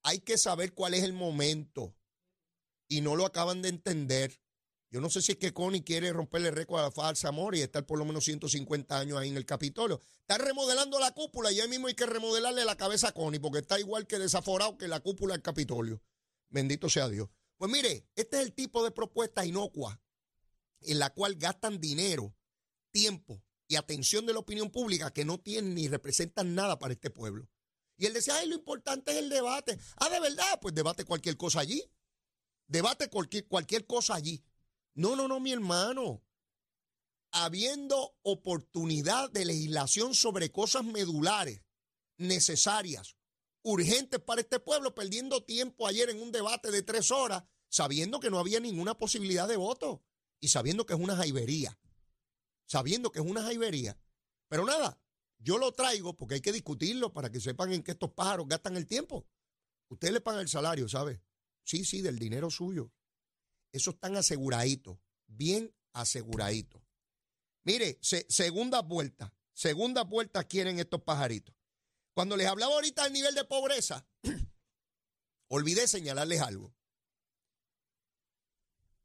Hay 0.04 0.20
que 0.20 0.38
saber 0.38 0.72
cuál 0.72 0.94
es 0.94 1.02
el 1.02 1.14
momento. 1.14 1.96
Y 2.86 3.00
no 3.00 3.16
lo 3.16 3.26
acaban 3.26 3.60
de 3.60 3.70
entender. 3.70 4.40
Yo 4.92 5.00
no 5.00 5.08
sé 5.08 5.22
si 5.22 5.32
es 5.32 5.38
que 5.38 5.54
Connie 5.54 5.82
quiere 5.82 6.12
romperle 6.12 6.50
récord 6.50 6.84
a 6.84 6.90
falsa 6.90 7.28
amor 7.28 7.56
y 7.56 7.62
estar 7.62 7.86
por 7.86 7.98
lo 7.98 8.04
menos 8.04 8.24
150 8.24 8.98
años 8.98 9.16
ahí 9.16 9.30
en 9.30 9.38
el 9.38 9.46
Capitolio. 9.46 10.02
Está 10.20 10.36
remodelando 10.36 11.00
la 11.00 11.12
cúpula 11.12 11.50
y 11.50 11.60
ahí 11.60 11.68
mismo 11.68 11.86
hay 11.86 11.94
que 11.94 12.04
remodelarle 12.04 12.66
la 12.66 12.76
cabeza 12.76 13.08
a 13.08 13.12
Connie 13.12 13.40
porque 13.40 13.60
está 13.60 13.80
igual 13.80 14.06
que 14.06 14.18
desaforado 14.18 14.76
que 14.76 14.88
la 14.88 15.00
cúpula 15.00 15.32
del 15.32 15.40
Capitolio. 15.40 16.02
Bendito 16.50 16.90
sea 16.90 17.08
Dios. 17.08 17.30
Pues 17.56 17.72
mire, 17.72 18.06
este 18.16 18.36
es 18.36 18.42
el 18.42 18.52
tipo 18.52 18.84
de 18.84 18.90
propuesta 18.90 19.46
inocua 19.46 19.98
en 20.82 20.98
la 20.98 21.08
cual 21.08 21.36
gastan 21.36 21.80
dinero, 21.80 22.36
tiempo 22.90 23.42
y 23.68 23.76
atención 23.76 24.26
de 24.26 24.34
la 24.34 24.40
opinión 24.40 24.70
pública 24.70 25.10
que 25.10 25.24
no 25.24 25.40
tienen 25.40 25.74
ni 25.74 25.88
representan 25.88 26.54
nada 26.54 26.78
para 26.78 26.92
este 26.92 27.08
pueblo. 27.08 27.48
Y 27.96 28.04
él 28.04 28.12
decía, 28.12 28.36
ay, 28.36 28.46
lo 28.46 28.56
importante 28.56 29.12
es 29.12 29.16
el 29.16 29.30
debate. 29.30 29.78
Ah, 29.96 30.10
de 30.10 30.20
verdad, 30.20 30.58
pues 30.60 30.74
debate 30.74 31.06
cualquier 31.06 31.38
cosa 31.38 31.60
allí. 31.60 31.82
Debate 32.66 33.08
cualquier, 33.08 33.46
cualquier 33.46 33.86
cosa 33.86 34.16
allí. 34.16 34.44
No, 34.94 35.16
no, 35.16 35.28
no, 35.28 35.40
mi 35.40 35.52
hermano. 35.52 36.22
Habiendo 37.30 38.16
oportunidad 38.22 39.30
de 39.30 39.46
legislación 39.46 40.14
sobre 40.14 40.52
cosas 40.52 40.84
medulares, 40.84 41.62
necesarias, 42.18 43.16
urgentes 43.62 44.20
para 44.20 44.42
este 44.42 44.60
pueblo, 44.60 44.94
perdiendo 44.94 45.44
tiempo 45.44 45.86
ayer 45.86 46.10
en 46.10 46.20
un 46.20 46.30
debate 46.30 46.70
de 46.70 46.82
tres 46.82 47.10
horas, 47.10 47.44
sabiendo 47.68 48.20
que 48.20 48.30
no 48.30 48.38
había 48.38 48.60
ninguna 48.60 48.98
posibilidad 48.98 49.48
de 49.48 49.56
voto 49.56 50.04
y 50.40 50.48
sabiendo 50.48 50.84
que 50.84 50.92
es 50.92 51.00
una 51.00 51.16
jaibería, 51.16 51.78
sabiendo 52.66 53.10
que 53.10 53.20
es 53.20 53.24
una 53.26 53.42
jaibería. 53.42 53.98
Pero 54.48 54.66
nada, 54.66 55.00
yo 55.38 55.56
lo 55.56 55.72
traigo 55.72 56.14
porque 56.14 56.34
hay 56.34 56.40
que 56.42 56.52
discutirlo 56.52 57.12
para 57.12 57.30
que 57.30 57.40
sepan 57.40 57.72
en 57.72 57.82
qué 57.82 57.92
estos 57.92 58.12
pájaros 58.12 58.46
gastan 58.46 58.76
el 58.76 58.86
tiempo. 58.86 59.26
Ustedes 59.88 60.12
le 60.12 60.20
pagan 60.20 60.40
el 60.40 60.48
salario, 60.48 60.88
¿sabe? 60.88 61.22
Sí, 61.64 61.84
sí, 61.84 62.02
del 62.02 62.18
dinero 62.18 62.50
suyo. 62.50 62.92
Eso 63.72 63.90
están 63.90 64.16
aseguraditos, 64.16 64.98
bien 65.26 65.74
aseguraditos. 65.94 66.82
Mire, 67.64 67.98
segunda 68.00 68.82
vuelta, 68.82 69.34
segunda 69.52 70.02
vuelta 70.02 70.44
quieren 70.44 70.78
estos 70.78 71.02
pajaritos. 71.02 71.54
Cuando 72.14 72.36
les 72.36 72.46
hablaba 72.46 72.74
ahorita 72.74 73.04
del 73.04 73.14
nivel 73.14 73.34
de 73.34 73.44
pobreza, 73.44 74.06
olvidé 75.48 75.88
señalarles 75.88 76.40
algo 76.42 76.74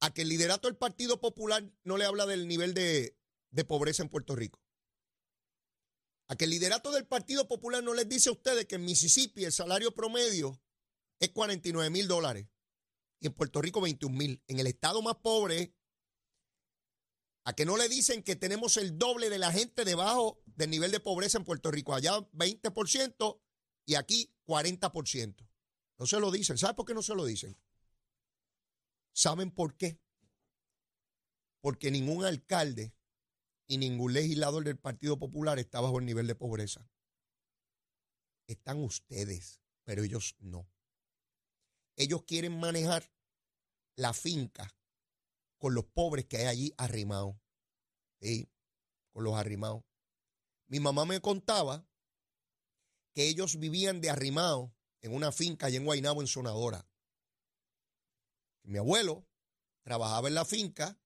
a 0.02 0.14
que 0.14 0.24
el 0.24 0.30
liderato 0.30 0.68
del 0.68 0.78
Partido 0.78 1.20
Popular 1.20 1.64
no 1.84 1.98
le 1.98 2.06
habla 2.06 2.26
del 2.26 2.48
nivel 2.48 2.74
de, 2.74 3.16
pobreza 3.68 4.04
en 4.04 4.10
Puerto 4.10 4.36
Rico. 4.36 4.62
A 6.28 6.36
que 6.36 6.44
el 6.44 6.52
liderato 6.52 6.92
del 6.92 7.08
Partido 7.08 7.48
Popular 7.48 7.82
no 7.84 7.94
les 7.94 8.08
dice 8.08 8.30
a 8.30 8.34
ustedes 8.34 8.66
que 8.66 8.76
en 8.76 8.86
Mississippi 8.86 9.46
el 9.46 9.54
salario 9.54 9.94
promedio 9.94 10.62
es 11.20 11.30
49 11.30 11.90
mil 11.90 12.08
dólares 12.08 12.48
y 13.20 13.28
en 13.28 13.34
Puerto 13.34 13.62
Rico 13.62 13.82
21 13.82 14.16
mil. 14.16 14.44
En 14.48 14.60
el 14.60 14.68
estado 14.68 15.02
más 15.02 15.16
pobre, 15.16 15.74
a 17.44 17.54
que 17.54 17.66
no 17.66 17.78
le 17.78 17.88
dicen 17.88 18.24
que 18.24 18.36
tenemos 18.36 18.78
el 18.78 18.98
doble 18.98 19.30
de 19.30 19.40
la 19.40 19.52
gente 19.52 19.86
debajo 19.86 20.42
del 20.46 20.70
nivel 20.70 20.92
de 20.92 21.00
pobreza 21.00 21.38
en 21.38 21.46
Puerto 21.46 21.72
Rico. 21.72 21.94
Allá 21.94 22.20
20% 22.32 23.42
y 23.86 23.96
aquí 23.96 24.34
40%. 24.46 25.48
No 25.98 26.06
se 26.06 26.20
lo 26.20 26.30
dicen. 26.30 26.58
¿Sabe 26.58 26.74
por 26.74 26.86
qué 26.86 26.94
no 26.94 27.02
se 27.02 27.16
lo 27.16 27.26
dicen? 27.26 27.58
¿Saben 29.14 29.50
por 29.50 29.78
qué? 29.78 30.00
Porque 31.62 31.90
ningún 31.90 32.26
alcalde 32.26 32.94
y 33.66 33.78
ningún 33.78 34.14
legislador 34.14 34.64
del 34.64 34.78
Partido 34.78 35.18
Popular 35.18 35.58
está 35.58 35.82
bajo 35.82 36.00
el 36.00 36.06
nivel 36.06 36.28
de 36.28 36.36
pobreza. 36.36 36.88
Están 38.48 38.84
ustedes, 38.84 39.62
pero 39.84 40.04
ellos 40.04 40.36
no. 40.40 40.70
Ellos 41.98 42.24
quieren 42.24 42.58
manejar 42.58 43.12
la 43.96 44.14
finca 44.14 44.74
con 45.58 45.74
los 45.74 45.86
pobres 45.86 46.26
que 46.26 46.38
hay 46.38 46.46
allí 46.46 46.74
arrimados. 46.78 47.36
¿sí? 48.22 48.50
Con 49.12 49.24
los 49.24 49.36
arrimados. 49.36 49.84
Mi 50.68 50.80
mamá 50.80 51.06
me 51.06 51.20
contaba 51.20 51.88
que 53.14 53.28
ellos 53.28 53.60
vivían 53.60 54.00
de 54.00 54.10
arrimados 54.10 54.72
en 55.02 55.14
una 55.14 55.32
finca 55.32 55.68
allá 55.68 55.78
en 55.78 55.86
Guaynabo, 55.86 56.22
en 56.22 56.28
Sonadora. 56.28 56.88
Mi 58.64 58.78
abuelo 58.78 59.26
trabajaba 59.82 60.28
en 60.28 60.36
la 60.36 60.46
finca 60.46 61.00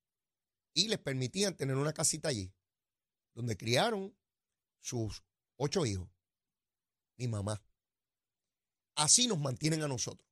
y 0.73 0.87
les 0.87 0.99
permitían 0.99 1.55
tener 1.55 1.75
una 1.75 1.93
casita 1.93 2.29
allí, 2.29 2.53
donde 3.33 3.55
criaron 3.55 4.17
sus 4.79 5.23
ocho 5.57 5.85
hijos, 5.85 6.09
mi 7.17 7.27
mamá. 7.27 7.63
Así 8.95 9.27
nos 9.27 9.39
mantienen 9.39 9.83
a 9.83 9.87
nosotros, 9.87 10.27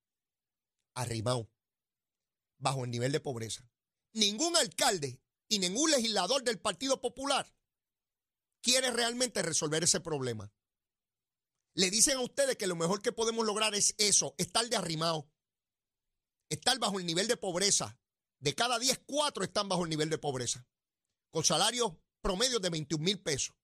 arrimados, 1.01 1.47
bajo 2.57 2.85
el 2.85 2.91
nivel 2.91 3.11
de 3.11 3.19
pobreza. 3.19 3.69
Ningún 4.13 4.55
alcalde 4.57 5.21
y 5.47 5.59
ningún 5.59 5.91
legislador 5.91 6.43
del 6.43 6.59
Partido 6.59 7.01
Popular 7.01 7.53
quiere 8.61 8.91
realmente 8.91 9.41
resolver 9.41 9.83
ese 9.83 9.99
problema. 9.99 10.51
Le 11.73 11.89
dicen 11.89 12.17
a 12.17 12.21
ustedes 12.21 12.57
que 12.57 12.67
lo 12.67 12.75
mejor 12.75 13.01
que 13.01 13.11
podemos 13.11 13.45
lograr 13.45 13.75
es 13.75 13.95
eso, 13.97 14.35
estar 14.37 14.67
de 14.67 14.75
arrimado 14.75 15.29
estar 16.49 16.77
bajo 16.79 16.99
el 16.99 17.05
nivel 17.05 17.27
de 17.27 17.37
pobreza. 17.37 17.97
De 18.39 18.55
cada 18.55 18.79
10, 18.79 19.03
4 19.05 19.43
están 19.43 19.69
bajo 19.69 19.83
el 19.83 19.89
nivel 19.89 20.09
de 20.09 20.17
pobreza, 20.17 20.65
con 21.29 21.43
salarios 21.43 21.93
promedios 22.21 22.61
de 22.61 22.69
21 22.69 23.03
mil 23.03 23.21
pesos. 23.21 23.55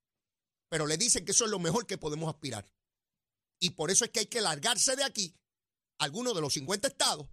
Pero 0.70 0.86
le 0.86 0.98
dicen 0.98 1.26
que 1.26 1.32
eso 1.32 1.46
es 1.46 1.52
lo 1.52 1.60
mejor 1.60 1.88
que 1.88 1.98
podemos 1.98 2.34
aspirar. 2.34 2.66
Y 3.60 3.72
por 3.72 3.90
eso 3.90 4.06
es 4.06 4.12
que 4.12 4.22
hay 4.22 4.26
que 4.28 4.42
largarse 4.42 4.96
de 4.96 5.04
aquí, 5.04 5.36
algunos 5.98 6.36
de 6.36 6.42
los 6.42 6.54
50 6.54 6.88
estados, 6.88 7.28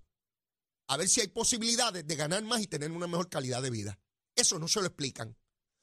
a 0.88 0.97
ver 0.97 1.09
si 1.09 1.21
hay 1.21 1.28
posibilidades 1.28 2.07
de 2.07 2.16
ganar 2.16 2.42
más 2.42 2.61
y 2.61 2.66
tener 2.66 2.90
una 2.90 3.07
mejor 3.07 3.28
calidad 3.28 3.62
de 3.62 3.71
vida. 3.71 3.99
Eso 4.35 4.59
no 4.59 4.69
se 4.69 4.81
lo 4.81 4.87
explican. 4.87 5.37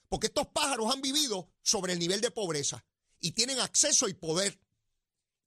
Porque 0.08 0.28
estos 0.28 0.48
pájaros 0.48 0.92
han 0.92 1.02
vivido 1.02 1.52
sobre 1.62 1.94
el 1.94 2.00
nivel 2.00 2.20
de 2.20 2.32
pobreza 2.32 2.84
y 3.20 3.32
tienen 3.32 3.60
acceso 3.60 4.08
y 4.08 4.14
poder. 4.14 4.60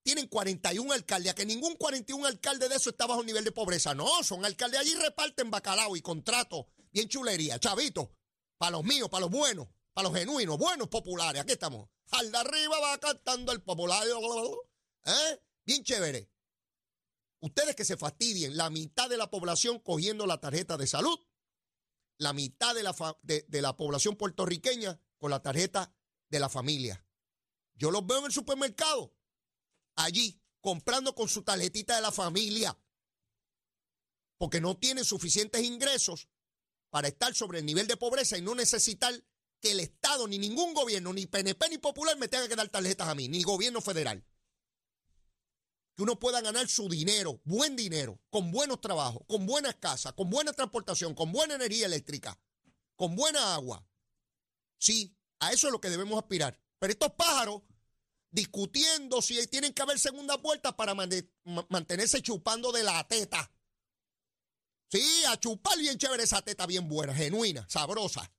Tienen 0.04 0.26
41 0.26 0.92
alcaldes, 0.92 1.34
que 1.34 1.46
ningún 1.46 1.76
41 1.76 2.26
alcalde 2.26 2.68
de 2.68 2.76
eso 2.76 2.90
está 2.90 3.06
bajo 3.06 3.20
el 3.20 3.26
nivel 3.26 3.44
de 3.44 3.52
pobreza. 3.52 3.94
No, 3.94 4.22
son 4.22 4.44
alcaldes 4.44 4.80
allí 4.80 4.94
reparten 4.94 5.50
bacalao 5.50 5.96
y 5.96 6.02
contratos, 6.02 6.66
bien 6.92 7.08
chulería, 7.08 7.58
chavito, 7.58 8.12
para 8.58 8.72
los 8.72 8.84
míos, 8.84 9.08
para 9.08 9.22
los 9.22 9.30
buenos, 9.30 9.68
para 9.92 10.08
los 10.08 10.18
genuinos, 10.18 10.58
buenos 10.58 10.88
populares. 10.88 11.42
Aquí 11.42 11.52
estamos. 11.52 11.88
Al 12.10 12.30
de 12.30 12.38
arriba 12.38 12.80
va 12.80 12.98
cantando 12.98 13.52
el 13.52 13.62
popular. 13.62 14.04
¿Eh? 15.04 15.40
Bien 15.64 15.82
chévere. 15.82 16.31
Ustedes 17.42 17.74
que 17.74 17.84
se 17.84 17.96
fastidien, 17.96 18.56
la 18.56 18.70
mitad 18.70 19.10
de 19.10 19.16
la 19.16 19.28
población 19.28 19.80
cogiendo 19.80 20.26
la 20.26 20.40
tarjeta 20.40 20.76
de 20.76 20.86
salud, 20.86 21.18
la 22.18 22.32
mitad 22.32 22.72
de 22.72 22.84
la, 22.84 22.94
de, 23.22 23.60
la 23.60 23.76
población 23.76 24.14
puertorriqueña 24.14 25.00
con 25.18 25.32
la 25.32 25.42
tarjeta 25.42 25.92
de 26.28 26.38
la 26.38 26.48
familia. 26.48 27.04
Yo 27.74 27.90
los 27.90 28.06
veo 28.06 28.20
en 28.20 28.26
el 28.26 28.32
supermercado, 28.32 29.16
allí, 29.96 30.40
comprando 30.60 31.16
con 31.16 31.28
su 31.28 31.42
tarjetita 31.42 31.96
de 31.96 32.02
la 32.02 32.12
familia, 32.12 32.78
porque 34.38 34.60
no 34.60 34.76
tienen 34.76 35.04
suficientes 35.04 35.64
ingresos 35.64 36.28
para 36.90 37.08
estar 37.08 37.34
sobre 37.34 37.58
el 37.58 37.66
nivel 37.66 37.88
de 37.88 37.96
pobreza 37.96 38.38
y 38.38 38.42
no 38.42 38.54
necesitar 38.54 39.12
que 39.58 39.72
el 39.72 39.80
Estado, 39.80 40.28
ni 40.28 40.38
ningún 40.38 40.74
gobierno, 40.74 41.12
ni 41.12 41.26
PNP, 41.26 41.70
ni 41.70 41.78
Popular 41.78 42.16
me 42.18 42.28
tenga 42.28 42.46
que 42.46 42.54
dar 42.54 42.68
tarjetas 42.68 43.08
a 43.08 43.16
mí, 43.16 43.26
ni 43.26 43.42
gobierno 43.42 43.80
federal 43.80 44.24
que 45.94 46.02
uno 46.02 46.18
pueda 46.18 46.40
ganar 46.40 46.68
su 46.68 46.88
dinero, 46.88 47.40
buen 47.44 47.76
dinero, 47.76 48.20
con 48.30 48.50
buenos 48.50 48.80
trabajos, 48.80 49.22
con 49.26 49.46
buenas 49.46 49.74
casas, 49.76 50.14
con 50.14 50.30
buena 50.30 50.52
transportación, 50.52 51.14
con 51.14 51.32
buena 51.32 51.54
energía 51.54 51.86
eléctrica, 51.86 52.38
con 52.96 53.14
buena 53.14 53.54
agua. 53.54 53.86
Sí, 54.78 55.16
a 55.40 55.52
eso 55.52 55.66
es 55.66 55.72
lo 55.72 55.80
que 55.80 55.90
debemos 55.90 56.18
aspirar. 56.18 56.58
Pero 56.78 56.92
estos 56.92 57.12
pájaros 57.12 57.62
discutiendo 58.30 59.20
si 59.20 59.46
tienen 59.46 59.74
que 59.74 59.82
haber 59.82 59.98
segunda 59.98 60.36
vuelta 60.36 60.74
para 60.74 60.94
mantenerse 60.94 62.22
chupando 62.22 62.72
de 62.72 62.82
la 62.82 63.06
teta. 63.06 63.52
Sí, 64.90 65.24
a 65.28 65.38
chupar 65.38 65.78
bien 65.78 65.98
chévere 65.98 66.22
esa 66.22 66.42
teta 66.42 66.66
bien 66.66 66.88
buena, 66.88 67.14
genuina, 67.14 67.66
sabrosa. 67.68 68.32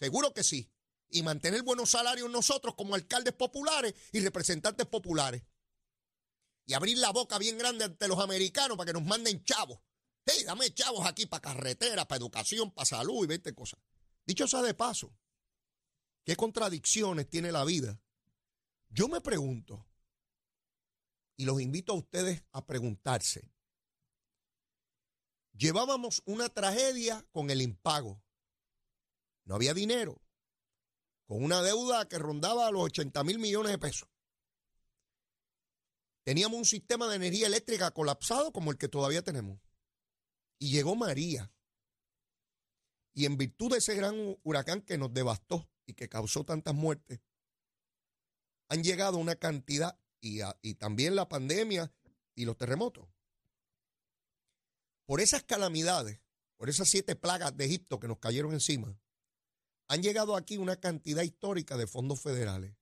Seguro 0.00 0.32
que 0.32 0.42
sí. 0.44 0.70
Y 1.10 1.22
mantener 1.22 1.62
buenos 1.62 1.90
salarios 1.90 2.30
nosotros 2.30 2.74
como 2.76 2.94
alcaldes 2.94 3.34
populares 3.34 3.94
y 4.12 4.20
representantes 4.20 4.86
populares 4.86 5.42
y 6.66 6.74
abrir 6.74 6.98
la 6.98 7.10
boca 7.10 7.38
bien 7.38 7.58
grande 7.58 7.84
ante 7.84 8.08
los 8.08 8.18
americanos 8.18 8.76
para 8.76 8.88
que 8.88 8.98
nos 8.98 9.04
manden 9.04 9.42
chavos. 9.44 9.80
Hey, 10.24 10.44
dame 10.44 10.72
chavos 10.72 11.06
aquí 11.06 11.26
para 11.26 11.40
carretera, 11.40 12.06
para 12.06 12.18
educación, 12.18 12.70
para 12.70 12.86
salud 12.86 13.24
y 13.24 13.26
20 13.26 13.54
cosas. 13.54 13.80
Dicho 14.24 14.46
sea 14.46 14.62
de 14.62 14.74
paso, 14.74 15.12
¿qué 16.24 16.36
contradicciones 16.36 17.28
tiene 17.28 17.50
la 17.50 17.64
vida? 17.64 18.00
Yo 18.88 19.08
me 19.08 19.20
pregunto, 19.20 19.86
y 21.36 21.44
los 21.44 21.60
invito 21.60 21.92
a 21.92 21.96
ustedes 21.96 22.44
a 22.52 22.64
preguntarse, 22.66 23.50
llevábamos 25.54 26.22
una 26.24 26.48
tragedia 26.48 27.26
con 27.32 27.50
el 27.50 27.62
impago. 27.62 28.22
No 29.44 29.56
había 29.56 29.74
dinero, 29.74 30.22
con 31.26 31.42
una 31.42 31.62
deuda 31.62 32.08
que 32.08 32.18
rondaba 32.18 32.70
los 32.70 32.82
80 32.82 33.24
mil 33.24 33.38
millones 33.38 33.72
de 33.72 33.78
pesos. 33.78 34.08
Teníamos 36.24 36.58
un 36.58 36.64
sistema 36.64 37.08
de 37.08 37.16
energía 37.16 37.48
eléctrica 37.48 37.90
colapsado 37.90 38.52
como 38.52 38.70
el 38.70 38.78
que 38.78 38.88
todavía 38.88 39.22
tenemos. 39.22 39.58
Y 40.58 40.70
llegó 40.70 40.94
María. 40.94 41.52
Y 43.14 43.26
en 43.26 43.36
virtud 43.36 43.72
de 43.72 43.78
ese 43.78 43.94
gran 43.94 44.38
huracán 44.42 44.82
que 44.82 44.96
nos 44.98 45.12
devastó 45.12 45.68
y 45.86 45.94
que 45.94 46.08
causó 46.08 46.44
tantas 46.44 46.74
muertes, 46.74 47.20
han 48.68 48.82
llegado 48.82 49.18
una 49.18 49.36
cantidad, 49.36 49.98
y, 50.20 50.74
también 50.74 51.16
la 51.16 51.28
pandemia 51.28 51.92
y 52.34 52.44
los 52.44 52.56
terremotos. 52.56 53.08
Por 55.04 55.20
esas 55.20 55.42
calamidades, 55.42 56.20
por 56.56 56.70
esas 56.70 56.88
siete 56.88 57.16
plagas 57.16 57.56
de 57.56 57.64
Egipto 57.64 57.98
que 57.98 58.08
nos 58.08 58.18
cayeron 58.18 58.52
encima, 58.52 58.96
han 59.88 60.00
llegado 60.00 60.36
aquí 60.36 60.56
una 60.56 60.76
cantidad 60.76 61.22
histórica 61.22 61.76
de 61.76 61.88
fondos 61.88 62.22
federales 62.22 62.74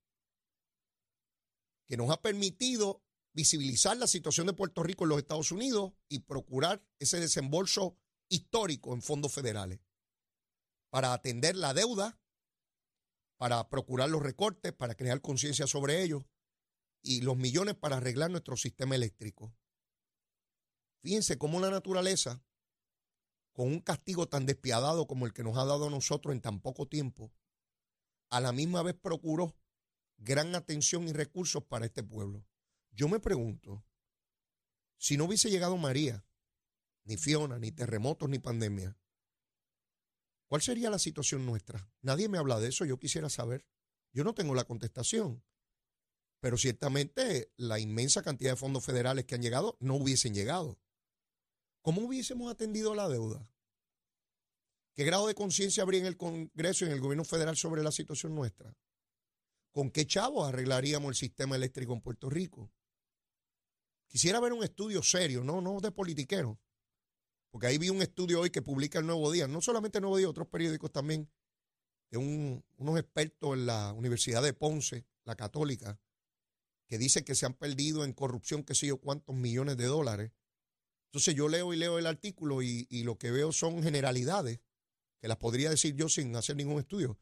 que 1.87 1.97
nos 1.97 2.11
ha 2.11 2.21
permitido 2.21 3.03
visibilizar 3.41 3.97
la 3.97 4.07
situación 4.07 4.47
de 4.49 4.53
Puerto 4.53 4.83
Rico 4.83 5.05
en 5.05 5.09
los 5.09 5.19
Estados 5.19 5.51
Unidos 5.51 5.95
y 6.11 6.19
procurar 6.19 6.85
ese 6.99 7.19
desembolso 7.19 7.97
histórico 8.29 8.93
en 8.93 9.01
fondos 9.01 9.33
federales 9.33 9.81
para 10.91 11.15
atender 11.15 11.57
la 11.57 11.73
deuda, 11.73 12.21
para 13.39 13.67
procurar 13.71 14.11
los 14.11 14.23
recortes, 14.23 14.75
para 14.75 14.95
crear 14.95 15.23
conciencia 15.23 15.67
sobre 15.67 16.03
ellos 16.03 16.23
y 17.03 17.23
los 17.23 17.39
millones 17.39 17.77
para 17.77 17.97
arreglar 17.97 18.31
nuestro 18.31 18.59
sistema 18.59 18.95
eléctrico. 18.95 19.57
Fíjense 21.03 21.39
cómo 21.39 21.61
la 21.61 21.71
naturaleza, 21.71 22.45
con 23.55 23.69
un 23.69 23.81
castigo 23.81 24.29
tan 24.29 24.45
despiadado 24.45 25.07
como 25.07 25.25
el 25.25 25.33
que 25.33 25.45
nos 25.45 25.57
ha 25.57 25.65
dado 25.65 25.87
a 25.87 25.91
nosotros 25.91 26.35
en 26.35 26.43
tan 26.43 26.61
poco 26.61 26.89
tiempo, 26.89 27.33
a 28.29 28.39
la 28.41 28.53
misma 28.53 28.83
vez 28.83 28.97
procuró 29.01 29.57
gran 30.19 30.55
atención 30.55 31.09
y 31.09 31.15
recursos 31.15 31.65
para 31.65 31.87
este 31.87 32.03
pueblo. 32.03 32.45
Yo 32.93 33.09
me 33.09 33.21
pregunto, 33.21 33.85
si 34.97 35.17
no 35.17 35.25
hubiese 35.25 35.51
llegado 35.51 35.77
María, 35.77 36.27
ni 37.05 37.17
Fiona, 37.17 37.59
ni 37.59 37.73
terremotos, 37.73 38.29
ni 38.29 38.39
pandemia, 38.39 38.99
¿cuál 40.47 40.63
sería 40.63 40.91
la 40.91 40.99
situación 40.99 41.47
nuestra? 41.47 41.91
Nadie 42.03 42.29
me 42.29 42.39
habla 42.39 42.61
de 42.61 42.69
eso, 42.69 42.85
yo 42.85 42.99
quisiera 42.99 43.31
saber. 43.31 43.67
Yo 44.13 44.25
no 44.25 44.35
tengo 44.35 44.55
la 44.55 44.65
contestación. 44.65 45.43
Pero 46.41 46.57
ciertamente 46.57 47.53
la 47.57 47.79
inmensa 47.79 48.23
cantidad 48.23 48.53
de 48.53 48.57
fondos 48.57 48.85
federales 48.85 49.25
que 49.27 49.35
han 49.35 49.43
llegado 49.43 49.77
no 49.81 49.95
hubiesen 49.95 50.35
llegado. 50.35 50.81
¿Cómo 51.83 52.03
hubiésemos 52.03 52.51
atendido 52.51 52.95
la 52.95 53.09
deuda? 53.09 53.51
¿Qué 54.95 55.05
grado 55.05 55.27
de 55.27 55.35
conciencia 55.35 55.83
habría 55.83 56.01
en 56.01 56.07
el 56.07 56.17
Congreso 56.17 56.85
y 56.85 56.89
en 56.89 56.95
el 56.95 57.01
gobierno 57.01 57.25
federal 57.25 57.57
sobre 57.57 57.83
la 57.83 57.93
situación 57.93 58.35
nuestra? 58.35 58.77
¿Con 59.73 59.91
qué 59.91 60.07
chavos 60.07 60.49
arreglaríamos 60.49 61.11
el 61.11 61.15
sistema 61.15 61.57
eléctrico 61.57 61.93
en 61.93 62.01
Puerto 62.01 62.29
Rico? 62.29 62.73
Quisiera 64.11 64.41
ver 64.41 64.53
un 64.53 64.65
estudio 64.65 65.05
serio, 65.05 65.45
no, 65.45 65.61
no 65.61 65.81
de 65.81 65.93
politiquero. 65.93 66.59
Porque 67.53 67.69
ahí 67.69 67.79
vi 67.79 67.91
un 67.91 68.03
estudio 68.03 68.41
hoy 68.41 68.51
que 68.51 68.61
publica 68.61 68.99
el 68.99 69.07
Nuevo 69.07 69.31
Día, 69.31 69.47
no 69.47 69.61
solamente 69.61 69.99
el 69.99 70.03
Nuevo 70.03 70.17
Día, 70.17 70.29
otros 70.29 70.49
periódicos 70.49 70.91
también, 70.91 71.31
de 72.11 72.19
unos 72.19 72.99
expertos 72.99 73.55
en 73.55 73.67
la 73.67 73.93
Universidad 73.93 74.43
de 74.43 74.53
Ponce, 74.53 75.07
la 75.25 75.37
católica, 75.37 76.01
que 76.89 76.99
dicen 76.99 77.23
que 77.23 77.37
se 77.37 77.47
han 77.47 77.55
perdido 77.55 78.05
en 78.05 78.13
corrupción, 78.13 78.65
qué 78.65 78.75
sé 78.75 78.89
yo, 78.89 78.99
cuántos 78.99 79.37
millones 79.37 79.77
de 79.77 79.85
dólares. 79.85 80.33
Entonces 81.07 81.37
yo 81.37 81.49
leo 81.49 81.73
y 81.73 81.77
leo 81.77 81.97
el 81.97 82.07
artículo 82.07 82.63
y 82.63 83.03
lo 83.05 83.17
que 83.17 83.31
veo 83.31 83.53
son 83.53 83.81
generalidades, 83.81 84.59
que 85.21 85.29
las 85.29 85.37
podría 85.37 85.71
decir 85.71 85.95
yo 85.95 86.09
sin 86.09 86.35
hacer 86.35 86.57
ningún 86.57 86.81
estudio. 86.81 87.17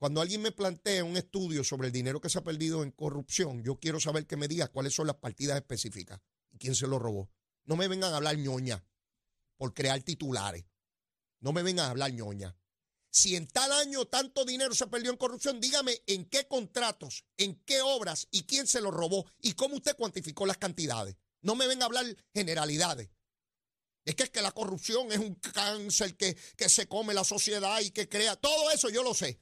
Cuando 0.00 0.22
alguien 0.22 0.40
me 0.40 0.50
plantea 0.50 1.04
un 1.04 1.18
estudio 1.18 1.62
sobre 1.62 1.88
el 1.88 1.92
dinero 1.92 2.22
que 2.22 2.30
se 2.30 2.38
ha 2.38 2.42
perdido 2.42 2.82
en 2.82 2.90
corrupción, 2.90 3.62
yo 3.62 3.78
quiero 3.78 4.00
saber 4.00 4.26
que 4.26 4.38
me 4.38 4.48
diga 4.48 4.68
cuáles 4.68 4.94
son 4.94 5.06
las 5.06 5.16
partidas 5.16 5.58
específicas 5.58 6.22
y 6.50 6.56
quién 6.56 6.74
se 6.74 6.86
lo 6.86 6.98
robó. 6.98 7.30
No 7.66 7.76
me 7.76 7.86
vengan 7.86 8.14
a 8.14 8.16
hablar 8.16 8.38
ñoña 8.38 8.82
por 9.58 9.74
crear 9.74 10.00
titulares. 10.02 10.64
No 11.40 11.52
me 11.52 11.62
vengan 11.62 11.84
a 11.84 11.90
hablar 11.90 12.14
ñoña. 12.14 12.56
Si 13.10 13.36
en 13.36 13.46
tal 13.46 13.72
año 13.72 14.06
tanto 14.06 14.46
dinero 14.46 14.74
se 14.74 14.86
perdió 14.86 15.10
en 15.10 15.18
corrupción, 15.18 15.60
dígame 15.60 16.00
en 16.06 16.24
qué 16.24 16.48
contratos, 16.48 17.26
en 17.36 17.56
qué 17.66 17.82
obras 17.82 18.26
y 18.30 18.44
quién 18.44 18.66
se 18.66 18.80
lo 18.80 18.90
robó 18.90 19.26
y 19.42 19.52
cómo 19.52 19.74
usted 19.74 19.96
cuantificó 19.96 20.46
las 20.46 20.56
cantidades. 20.56 21.16
No 21.42 21.56
me 21.56 21.66
vengan 21.66 21.82
a 21.82 21.86
hablar 21.86 22.06
generalidades. 22.32 23.10
Es 24.06 24.14
que, 24.14 24.22
es 24.22 24.30
que 24.30 24.40
la 24.40 24.52
corrupción 24.52 25.12
es 25.12 25.18
un 25.18 25.34
cáncer 25.34 26.16
que, 26.16 26.38
que 26.56 26.70
se 26.70 26.88
come 26.88 27.12
la 27.12 27.22
sociedad 27.22 27.82
y 27.82 27.90
que 27.90 28.08
crea. 28.08 28.36
Todo 28.36 28.70
eso 28.70 28.88
yo 28.88 29.02
lo 29.02 29.12
sé. 29.12 29.38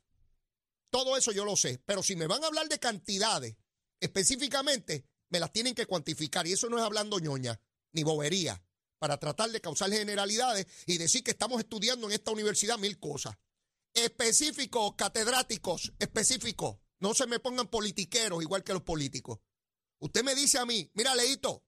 Todo 0.91 1.17
eso 1.17 1.33
yo 1.33 1.45
lo 1.45 1.57
sé, 1.57 1.83
pero 1.85 2.03
si 2.03 2.17
me 2.17 2.27
van 2.27 2.43
a 2.43 2.47
hablar 2.47 2.69
de 2.69 2.79
cantidades 2.79 3.57
específicamente, 4.01 5.05
me 5.29 5.41
las 5.41 5.53
tienen 5.53 5.75
que 5.75 5.87
cuantificar 5.87 6.47
y 6.47 6.53
eso 6.53 6.69
no 6.69 6.79
es 6.79 6.85
hablando 6.85 7.19
ñoña 7.19 7.61
ni 7.93 8.03
bobería 8.03 8.63
para 8.99 9.19
tratar 9.19 9.51
de 9.51 9.61
causar 9.61 9.91
generalidades 9.91 10.67
y 10.87 10.99
decir 10.99 11.23
que 11.23 11.31
estamos 11.31 11.61
estudiando 11.61 12.07
en 12.07 12.15
esta 12.15 12.31
universidad 12.31 12.79
mil 12.79 12.99
cosas. 12.99 13.37
Específicos, 13.95 14.95
catedráticos, 14.97 15.93
específicos. 15.99 16.79
No 17.01 17.15
se 17.15 17.27
me 17.27 17.39
pongan 17.39 17.69
politiqueros 17.69 18.43
igual 18.43 18.65
que 18.65 18.73
los 18.73 18.83
políticos. 18.83 19.39
Usted 20.01 20.25
me 20.25 20.35
dice 20.35 20.59
a 20.59 20.67
mí, 20.67 20.91
mira, 20.95 21.15
Leito, 21.15 21.65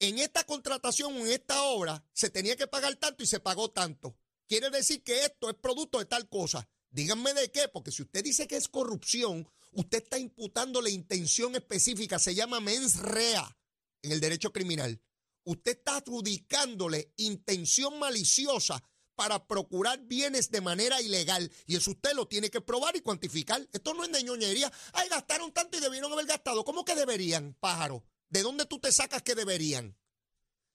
en 0.00 0.18
esta 0.18 0.44
contratación 0.44 1.16
en 1.16 1.28
esta 1.28 1.62
obra 1.62 2.04
se 2.12 2.30
tenía 2.30 2.56
que 2.56 2.66
pagar 2.66 2.96
tanto 2.96 3.22
y 3.22 3.26
se 3.26 3.40
pagó 3.40 3.70
tanto. 3.70 4.16
Quiere 4.46 4.70
decir 4.70 5.02
que 5.02 5.24
esto 5.24 5.50
es 5.50 5.56
producto 5.56 5.98
de 5.98 6.06
tal 6.06 6.28
cosa. 6.28 6.68
Díganme 6.90 7.34
de 7.34 7.50
qué, 7.50 7.68
porque 7.68 7.92
si 7.92 8.02
usted 8.02 8.24
dice 8.24 8.46
que 8.46 8.56
es 8.56 8.68
corrupción, 8.68 9.48
usted 9.72 10.02
está 10.02 10.18
imputando 10.18 10.80
la 10.80 10.90
intención 10.90 11.54
específica, 11.54 12.18
se 12.18 12.34
llama 12.34 12.60
mens 12.60 12.98
rea 12.98 13.56
en 14.02 14.12
el 14.12 14.20
derecho 14.20 14.52
criminal. 14.52 15.00
usted 15.44 15.78
está 15.78 15.96
adjudicándole 15.96 17.12
intención 17.16 17.98
maliciosa 17.98 18.82
para 19.14 19.46
procurar 19.48 19.98
bienes 20.06 20.50
de 20.50 20.60
manera 20.60 21.00
ilegal. 21.00 21.50
Y 21.66 21.74
eso 21.74 21.90
usted 21.90 22.12
lo 22.14 22.28
tiene 22.28 22.50
que 22.50 22.60
probar 22.60 22.94
y 22.96 23.00
cuantificar. 23.00 23.66
Esto 23.72 23.94
no 23.94 24.04
es 24.04 24.12
de 24.12 24.22
ñoñería. 24.22 24.70
Ay, 24.92 25.08
gastaron 25.08 25.52
tanto 25.52 25.76
y 25.76 25.80
debieron 25.80 26.12
haber 26.12 26.26
gastado. 26.26 26.64
¿Cómo 26.64 26.84
que 26.84 26.94
deberían, 26.94 27.56
pájaro? 27.58 28.04
¿De 28.28 28.42
dónde 28.42 28.66
tú 28.66 28.78
te 28.78 28.92
sacas 28.92 29.22
que 29.22 29.34
deberían? 29.34 29.96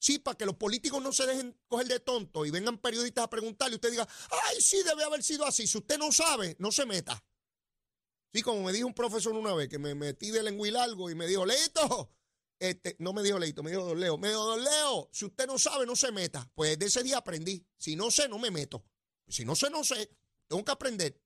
Sí, 0.04 0.20
para 0.20 0.38
que 0.38 0.46
los 0.46 0.58
políticos 0.58 1.02
no 1.02 1.14
se 1.14 1.26
dejen 1.26 1.58
coger 1.70 1.88
de 1.88 2.02
tonto 2.02 2.46
y 2.46 2.52
vengan 2.52 2.78
periodistas 2.78 3.24
a 3.24 3.30
preguntarle 3.30 3.76
y 3.76 3.78
usted 3.78 3.90
diga, 3.90 4.06
ay, 4.50 4.60
sí, 4.60 4.84
debe 4.84 5.02
haber 5.02 5.24
sido 5.24 5.46
así. 5.46 5.66
Si 5.66 5.78
usted 5.78 5.98
no 5.98 6.12
sabe, 6.12 6.58
no 6.60 6.74
se 6.74 6.86
meta. 6.86 7.24
Sí, 8.34 8.42
como 8.42 8.64
me 8.64 8.74
dijo 8.74 8.86
un 8.86 8.94
profesor 8.94 9.32
una 9.32 9.54
vez 9.54 9.70
que 9.70 9.80
me 9.80 9.96
metí 9.96 10.30
de 10.30 10.44
lenguilargo 10.44 11.10
y 11.10 11.16
me 11.16 11.26
dijo, 11.26 11.46
Leito, 11.46 12.12
este, 12.60 12.98
no 13.00 13.14
me 13.14 13.24
dijo 13.24 13.40
Leito, 13.40 13.64
me 13.64 13.72
dijo 13.72 13.86
Don 13.86 13.98
Leo, 13.98 14.18
me 14.18 14.28
dijo 14.28 14.44
Don 14.44 14.62
Leo, 14.62 15.10
si 15.14 15.24
usted 15.24 15.48
no 15.48 15.58
sabe, 15.58 15.86
no 15.86 15.96
se 15.96 16.12
meta. 16.12 16.52
Pues 16.54 16.78
de 16.78 16.88
ese 16.88 17.02
día 17.02 17.20
aprendí. 17.20 17.66
Si 17.78 17.96
no 17.96 18.12
sé, 18.12 18.28
no 18.28 18.38
me 18.40 18.52
meto. 18.52 18.84
Si 19.30 19.46
no 19.46 19.56
sé, 19.56 19.70
no 19.70 19.86
sé. 19.86 20.12
Tengo 20.50 20.66
que 20.66 20.72
aprender. 20.74 21.18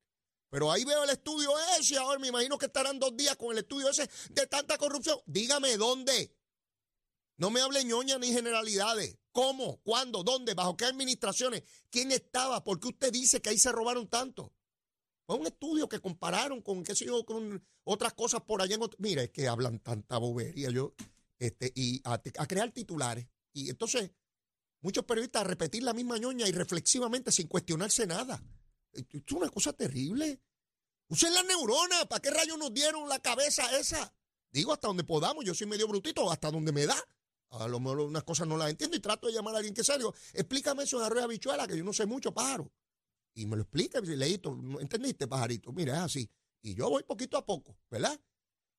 Pero 0.52 0.72
ahí 0.72 0.86
veo 0.86 1.04
el 1.04 1.10
estudio 1.10 1.50
ese 1.80 1.96
y 1.96 1.98
ahora 1.98 2.20
me 2.20 2.28
imagino 2.28 2.60
que 2.60 2.68
estarán 2.68 3.00
dos 3.00 3.18
días 3.18 3.38
con 3.38 3.54
el 3.54 3.58
estudio 3.58 3.90
ese 3.90 4.08
de 4.30 4.46
tanta 4.46 4.78
corrupción. 4.78 5.20
Dígame 5.26 5.78
dónde. 5.78 6.37
No 7.38 7.52
me 7.52 7.62
hable 7.62 7.84
ñoña 7.84 8.18
ni 8.18 8.32
generalidades. 8.32 9.18
¿Cómo? 9.32 9.80
¿Cuándo? 9.84 10.24
¿Dónde? 10.24 10.56
¿Bajo 10.56 10.76
qué 10.76 10.86
administraciones? 10.86 11.64
¿Quién 11.92 12.12
estaba? 12.12 12.64
¿Por 12.64 12.80
qué 12.80 12.88
usted 12.88 13.12
dice 13.12 13.42
que 13.42 13.52
ahí 13.52 13.60
se 13.60 13.72
robaron 13.72 14.08
tanto? 14.08 14.54
Fue 15.28 15.36
un 15.36 15.46
estudio 15.46 15.88
que 15.88 16.00
compararon 16.00 16.62
con, 16.62 16.84
qué 16.84 16.96
sé 16.96 17.06
yo, 17.06 17.24
con 17.26 17.64
otras 17.84 18.14
cosas 18.14 18.42
por 18.42 18.62
allá. 18.62 18.76
En 18.76 18.82
Mira, 18.98 19.22
es 19.22 19.30
que 19.30 19.48
hablan 19.48 19.80
tanta 19.80 20.18
bobería 20.18 20.72
yo, 20.72 20.96
este, 21.38 21.72
y 21.76 22.02
a, 22.06 22.18
crear 22.48 22.72
titulares. 22.72 23.28
Y 23.54 23.70
entonces, 23.70 24.10
muchos 24.82 25.06
periodistas 25.06 25.42
a 25.42 25.48
repetir 25.48 25.84
la 25.84 25.94
misma 25.94 26.18
ñoña 26.18 26.48
y 26.48 26.52
reflexivamente 26.52 27.32
sin 27.32 27.48
cuestionarse 27.48 28.08
nada. 28.08 28.42
Es 28.94 29.06
una 29.32 29.50
cosa 29.50 29.74
terrible. 29.74 30.42
Usen 31.10 31.34
la 31.34 31.44
neurona. 31.44 32.06
¿Para 32.06 32.22
qué 32.22 32.32
rayos 32.32 32.58
nos 32.58 32.74
dieron 32.74 33.08
la 33.08 33.20
cabeza 33.20 33.78
esa? 33.78 34.12
Digo, 34.52 34.74
hasta 34.74 34.88
donde 34.88 35.04
podamos. 35.04 35.46
Yo 35.46 35.54
soy 35.54 35.68
medio 35.68 35.88
brutito, 35.88 36.32
hasta 36.32 36.50
donde 36.50 36.72
me 36.72 36.88
da. 36.88 36.98
A 37.50 37.68
lo 37.68 37.80
mejor 37.80 38.02
unas 38.02 38.24
cosas 38.24 38.48
no 38.48 38.58
las 38.58 38.70
entiendo 38.70 38.98
y 38.98 39.00
trato 39.00 39.28
de 39.28 39.34
llamar 39.34 39.56
a 39.56 39.58
alguien 39.58 39.74
que 39.74 39.84
sea. 39.84 39.98
Digo, 39.98 40.14
explícame 40.34 40.84
eso 40.84 41.00
de 41.00 41.06
arroz 41.06 41.24
habichuela, 41.24 41.68
que 41.68 41.78
yo 41.78 41.84
no 41.84 41.94
sé 41.94 42.06
mucho, 42.06 42.34
pájaro. 42.34 42.72
Y 43.34 43.46
me 43.46 43.56
lo 43.56 43.62
explica, 43.62 44.02
leíto, 44.02 44.58
¿entendiste, 44.80 45.28
pajarito? 45.28 45.72
Mira, 45.72 45.98
es 45.98 46.02
así. 46.02 46.32
Y 46.62 46.76
yo 46.76 46.90
voy 46.90 47.04
poquito 47.04 47.38
a 47.38 47.46
poco, 47.46 47.78
¿verdad? 47.90 48.20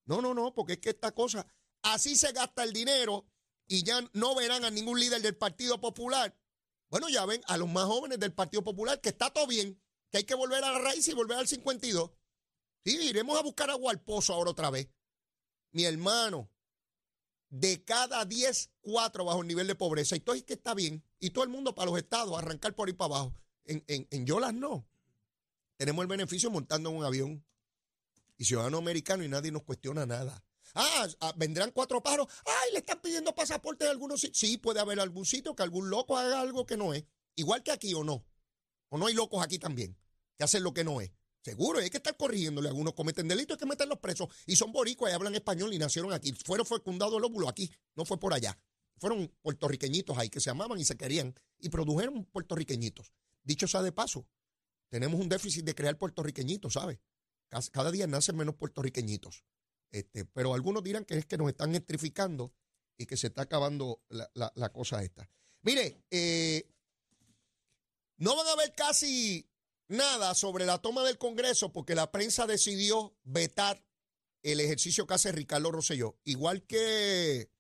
No, 0.05 0.21
no, 0.21 0.35
no, 0.35 0.53
porque 0.55 0.75
es 0.75 0.79
que 0.79 0.91
esta 0.91 1.13
cosa, 1.13 1.47
así 1.83 2.17
se 2.17 2.33
gasta 2.33 2.65
el 2.65 2.73
dinero 2.73 3.27
y 3.67 3.85
ya 3.85 4.01
no 4.15 4.35
verán 4.35 4.65
a 4.65 4.71
ningún 4.71 4.99
líder 4.99 5.23
del 5.23 5.37
Partido 5.37 5.81
Popular. 5.81 6.37
Bueno, 6.91 7.09
ya 7.09 7.25
ven 7.27 7.43
a 7.47 7.57
los 7.57 7.69
más 7.69 7.85
jóvenes 7.85 8.19
del 8.19 8.33
Partido 8.33 8.65
Popular 8.65 9.01
que 9.01 9.11
está 9.11 9.31
todo 9.31 9.47
bien, 9.47 9.81
que 10.11 10.19
hay 10.19 10.25
que 10.25 10.35
volver 10.35 10.65
a 10.65 10.73
la 10.73 10.79
raíz 10.79 11.07
y 11.09 11.15
volver 11.15 11.39
al 11.39 11.47
52. 11.47 12.11
Sí, 12.85 12.97
iremos 13.09 13.39
a 13.39 13.43
buscar 13.43 13.71
agua 13.71 13.93
al 13.93 14.03
pozo 14.03 14.33
ahora 14.33 14.51
otra 14.51 14.71
vez. 14.71 14.89
Mi 15.73 15.85
hermano, 15.85 16.51
de 17.51 17.85
cada 17.85 18.25
10, 18.25 18.71
4 18.81 19.25
bajo 19.25 19.41
el 19.41 19.49
nivel 19.49 19.67
de 19.67 19.75
pobreza. 19.75 20.17
Y 20.17 20.21
todo 20.21 20.37
es 20.37 20.45
que 20.45 20.55
está 20.55 20.75
bien. 20.75 21.03
Y 21.19 21.31
todo 21.31 21.45
el 21.45 21.51
mundo 21.51 21.75
para 21.75 21.91
los 21.91 21.99
estados, 21.99 22.37
arrancar 22.39 22.75
por 22.75 22.89
ahí 22.89 22.95
para 22.95 23.15
abajo. 23.15 23.35
En, 23.65 23.85
en, 23.87 24.27
Yolas 24.27 24.55
no. 24.55 24.87
Tenemos 25.77 26.03
el 26.03 26.09
beneficio 26.09 26.51
montando 26.51 26.91
en 26.91 26.97
un 26.97 27.05
avión 27.05 27.45
y 28.37 28.45
ciudadano 28.45 28.79
americano 28.79 29.25
y 29.25 29.29
nadie 29.29 29.53
nos 29.53 29.63
cuestiona 29.63 30.07
nada. 30.07 30.43
Ah, 30.75 31.07
ah, 31.21 31.33
vendrán 31.37 31.71
cuatro 31.71 32.03
pájaros. 32.03 32.29
Ay, 32.45 32.73
le 32.73 32.79
están 32.79 33.01
pidiendo 33.01 33.35
pasaporte 33.35 33.85
de 33.85 33.91
algunos 33.91 34.21
sitios. 34.21 34.39
Sí, 34.39 34.59
puede 34.59 34.81
haber 34.81 35.01
algún 35.01 35.25
sitio 35.25 35.55
que 35.55 35.63
algún 35.63 35.91
loco 35.91 36.17
haga 36.17 36.41
algo 36.41 36.67
que 36.67 36.77
no 36.77 36.95
es. 36.95 37.05
Igual 37.35 37.63
que 37.63 37.73
aquí 37.73 37.95
o 37.95 38.05
no. 38.05 38.25
O 38.89 38.99
no 38.99 39.07
hay 39.07 39.15
locos 39.15 39.43
aquí 39.43 39.59
también 39.59 39.97
que 40.37 40.45
hacen 40.45 40.63
lo 40.63 40.73
que 40.73 40.85
no 40.85 41.01
es. 41.01 41.11
Seguro, 41.49 41.79
hay 41.79 41.89
que 41.89 41.97
estar 41.97 42.15
corrigiéndole. 42.15 42.69
Algunos 42.69 42.93
cometen 42.93 43.27
delitos, 43.27 43.55
hay 43.55 43.59
que 43.61 43.65
meterlos 43.65 43.99
presos. 44.01 44.29
Y 44.45 44.55
son 44.57 44.71
boricuas 44.71 45.11
y 45.11 45.15
hablan 45.15 45.35
español 45.35 45.73
y 45.73 45.79
nacieron 45.79 46.13
aquí. 46.13 46.35
Fueron 46.45 46.67
fecundados 46.67 47.17
el 47.17 47.25
óvulo 47.25 47.49
aquí, 47.49 47.73
no 47.97 48.05
fue 48.05 48.21
por 48.21 48.35
allá. 48.35 48.59
Fueron 48.99 49.35
puertorriqueñitos 49.41 50.19
ahí 50.19 50.29
que 50.29 50.41
se 50.41 50.51
amaban 50.51 50.79
y 50.79 50.85
se 50.85 50.99
querían 50.99 51.35
y 51.59 51.71
produjeron 51.71 52.27
puertorriqueñitos. 52.27 53.15
Dicho 53.43 53.67
sea 53.67 53.81
de 53.81 53.93
paso, 53.93 54.29
tenemos 54.91 55.19
un 55.19 55.31
déficit 55.31 55.65
de 55.65 55.75
crear 55.75 55.97
puertorriqueñitos, 55.97 56.75
¿sabes? 56.75 56.99
Cada 57.73 57.91
día 57.91 58.07
nacen 58.07 58.37
menos 58.37 58.57
puertorriqueñitos. 58.57 59.43
Este, 59.91 60.27
pero 60.27 60.53
algunos 60.53 60.85
dirán 60.85 61.07
que 61.07 61.17
es 61.17 61.25
que 61.25 61.39
nos 61.39 61.49
están 61.49 61.71
electrificando 61.71 62.53
y 62.99 63.07
que 63.07 63.17
se 63.17 63.29
está 63.29 63.43
acabando 63.43 64.03
la, 64.11 64.69
cosa 64.69 65.03
esta. 65.03 65.31
Mire, 65.63 66.05
eh, 66.11 66.69
no 68.19 68.37
van 68.37 68.49
a 68.49 68.57
ver 68.57 68.75
casi 68.75 69.48
nada 69.89 70.35
sobre 70.35 70.67
la 70.67 70.79
toma 70.79 71.05
del 71.05 71.19
Congreso 71.19 71.73
porque 71.73 71.95
la 71.95 72.11
prensa 72.13 72.47
decidió 72.47 73.17
vetar 73.25 73.85
el 74.43 74.61
ejercicio 74.61 75.07
que 75.07 75.15
hace 75.15 75.33
Ricardo 75.33 75.73
Rosselló. 75.73 76.19
Igual 76.25 76.63
que 76.67 77.51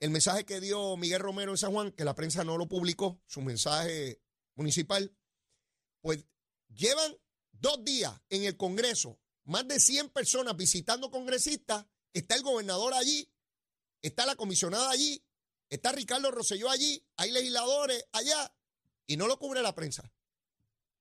el 0.00 0.10
mensaje 0.10 0.44
que 0.44 0.60
dio 0.60 0.96
Miguel 0.96 1.20
Romero 1.20 1.52
en 1.52 1.58
San 1.58 1.72
Juan, 1.72 1.92
que 1.92 2.04
la 2.04 2.14
prensa 2.14 2.42
no 2.42 2.56
lo 2.56 2.68
publicó, 2.68 3.20
su 3.26 3.42
mensaje 3.42 4.20
municipal, 4.54 5.14
pues 6.00 6.24
llevan 6.68 7.16
dos 7.52 7.84
días 7.84 8.18
en 8.30 8.44
el 8.44 8.56
Congreso, 8.56 9.18
más 9.44 9.68
de 9.68 9.78
100 9.78 10.10
personas 10.10 10.56
visitando 10.56 11.10
congresistas, 11.10 11.86
está 12.12 12.34
el 12.34 12.42
gobernador 12.42 12.94
allí, 12.94 13.30
está 14.00 14.24
la 14.24 14.36
comisionada 14.36 14.90
allí, 14.90 15.22
está 15.68 15.92
Ricardo 15.92 16.30
Rosselló 16.30 16.70
allí, 16.70 17.04
hay 17.16 17.30
legisladores 17.30 18.04
allá, 18.12 18.54
y 19.06 19.16
no 19.16 19.26
lo 19.26 19.38
cubre 19.38 19.60
la 19.62 19.74
prensa. 19.74 20.10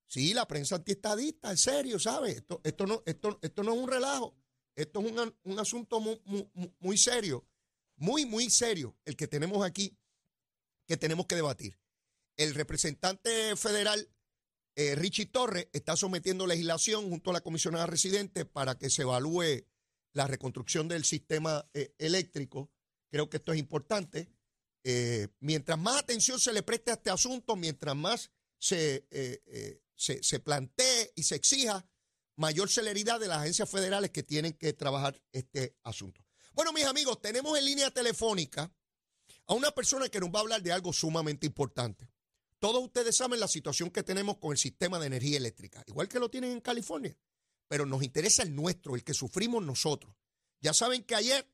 Sí, 0.10 0.34
la 0.34 0.48
prensa 0.48 0.76
antiestadista, 0.76 1.52
en 1.52 1.58
serio, 1.58 2.00
¿sabes? 2.00 2.38
Esto, 2.38 2.60
esto, 2.64 2.88
no, 2.88 3.04
esto, 3.06 3.38
esto 3.44 3.62
no 3.62 3.74
es 3.74 3.80
un 3.80 3.88
relajo, 3.88 4.36
esto 4.76 5.02
es 5.02 5.12
un, 5.12 5.36
un 5.44 5.60
asunto 5.60 6.00
muy, 6.80 6.98
serio, 6.98 7.48
muy, 7.96 8.26
muy 8.26 8.50
serio, 8.50 8.98
el 9.06 9.16
que 9.16 9.28
tenemos 9.28 9.64
aquí, 9.64 9.96
que 10.88 10.98
tenemos 10.98 11.28
que 11.28 11.36
debatir. 11.36 11.80
El 12.38 12.56
representante 12.56 13.56
federal 13.56 14.10
eh, 14.76 14.96
Richie 14.96 15.28
Torres 15.28 15.68
está 15.74 15.96
sometiendo 15.96 16.48
legislación 16.48 17.08
junto 17.08 17.30
a 17.30 17.34
la 17.34 17.42
comisionada 17.42 17.86
residente 17.86 18.46
para 18.46 18.80
que 18.80 18.90
se 18.90 19.04
evalúe 19.04 19.64
la 20.14 20.26
reconstrucción 20.26 20.88
del 20.88 21.06
sistema 21.06 21.70
eh, 21.76 21.94
eléctrico. 22.00 22.72
Creo 23.12 23.30
que 23.30 23.38
esto 23.38 23.54
es 23.54 23.60
importante. 23.60 24.28
Eh, 24.84 25.28
mientras 25.40 25.78
más 25.78 26.00
atención 26.00 26.40
se 26.40 26.52
le 26.52 26.64
preste 26.64 26.90
a 26.90 26.96
este 26.96 27.12
asunto, 27.12 27.56
mientras 27.56 27.96
más 27.96 28.32
se, 28.58 29.06
se, 30.00 30.24
se 30.24 30.40
plantee 30.40 31.12
y 31.16 31.24
se 31.24 31.36
exija, 31.36 31.86
mayor 32.38 32.70
celeridad 32.70 33.20
de 33.20 33.28
las 33.28 33.40
agencias 33.40 33.70
federales 33.70 34.12
que 34.12 34.24
tienen 34.24 34.54
que 34.54 34.72
trabajar 34.72 35.22
este 35.34 35.76
asunto. 35.84 36.26
Bueno, 36.54 36.72
mis 36.72 36.86
amigos, 36.86 37.22
tenemos 37.22 37.58
en 37.58 37.66
línea 37.66 37.92
telefónica 37.92 38.74
a 39.46 39.54
una 39.54 39.72
persona 39.72 40.08
que 40.08 40.22
nos 40.22 40.30
va 40.30 40.40
a 40.40 40.42
hablar 40.42 40.64
de 40.64 40.72
algo 40.72 40.94
sumamente 40.94 41.46
importante. 41.46 42.10
Todos 42.60 42.82
ustedes 42.82 43.18
saben 43.18 43.42
la 43.42 43.48
situación 43.48 43.90
que 43.90 44.04
tenemos 44.04 44.38
con 44.38 44.54
el 44.54 44.58
sistema 44.58 45.00
de 45.00 45.08
energía 45.08 45.38
eléctrica, 45.38 45.84
igual 45.88 46.08
que 46.08 46.20
lo 46.20 46.30
tienen 46.30 46.52
en 46.52 46.62
California, 46.62 47.18
pero 47.68 47.86
nos 47.86 48.02
interesa 48.02 48.44
el 48.44 48.56
nuestro, 48.56 48.96
el 48.96 49.04
que 49.04 49.14
sufrimos 49.14 49.64
nosotros. 49.64 50.16
Ya 50.62 50.74
saben 50.74 51.04
que 51.04 51.16
ayer 51.16 51.46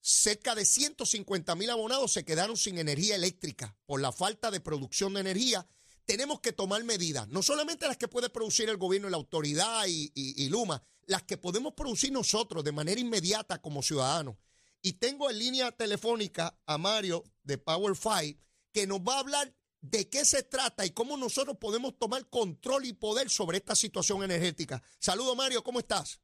cerca 0.00 0.54
de 0.54 0.66
150 0.66 1.54
mil 1.54 1.70
abonados 1.70 2.12
se 2.12 2.24
quedaron 2.24 2.56
sin 2.56 2.78
energía 2.78 3.16
eléctrica 3.16 3.76
por 3.86 4.00
la 4.00 4.12
falta 4.12 4.50
de 4.50 4.60
producción 4.60 5.14
de 5.14 5.20
energía. 5.20 5.66
Tenemos 6.06 6.40
que 6.40 6.52
tomar 6.52 6.82
medidas, 6.84 7.26
no 7.28 7.42
solamente 7.42 7.88
las 7.88 7.96
que 7.96 8.06
puede 8.06 8.30
producir 8.30 8.68
el 8.68 8.76
gobierno 8.76 9.08
y 9.08 9.10
la 9.10 9.16
autoridad 9.16 9.84
y, 9.88 10.48
Luma, 10.48 10.80
las 11.06 11.24
que 11.24 11.36
podemos 11.36 11.74
producir 11.74 12.12
nosotros 12.12 12.62
de 12.62 12.72
manera 12.72 13.00
inmediata 13.00 13.60
como 13.60 13.82
ciudadanos. 13.82 14.36
Y 14.82 14.94
tengo 14.94 15.28
en 15.28 15.38
línea 15.38 15.72
telefónica 15.72 16.56
a 16.64 16.78
Mario 16.78 17.24
de 17.42 17.58
Power 17.58 17.96
5 17.96 18.40
que 18.72 18.86
nos 18.86 19.00
va 19.00 19.16
a 19.16 19.20
hablar 19.20 19.52
de 19.80 20.08
qué 20.08 20.24
se 20.24 20.44
trata 20.44 20.86
y 20.86 20.90
cómo 20.90 21.16
nosotros 21.16 21.56
podemos 21.58 21.98
tomar 21.98 22.28
control 22.28 22.84
y 22.84 22.92
poder 22.92 23.28
sobre 23.28 23.58
esta 23.58 23.74
situación 23.74 24.22
energética. 24.22 24.82
Saludo 24.98 25.34
Mario, 25.34 25.64
¿cómo 25.64 25.80
estás? 25.80 26.20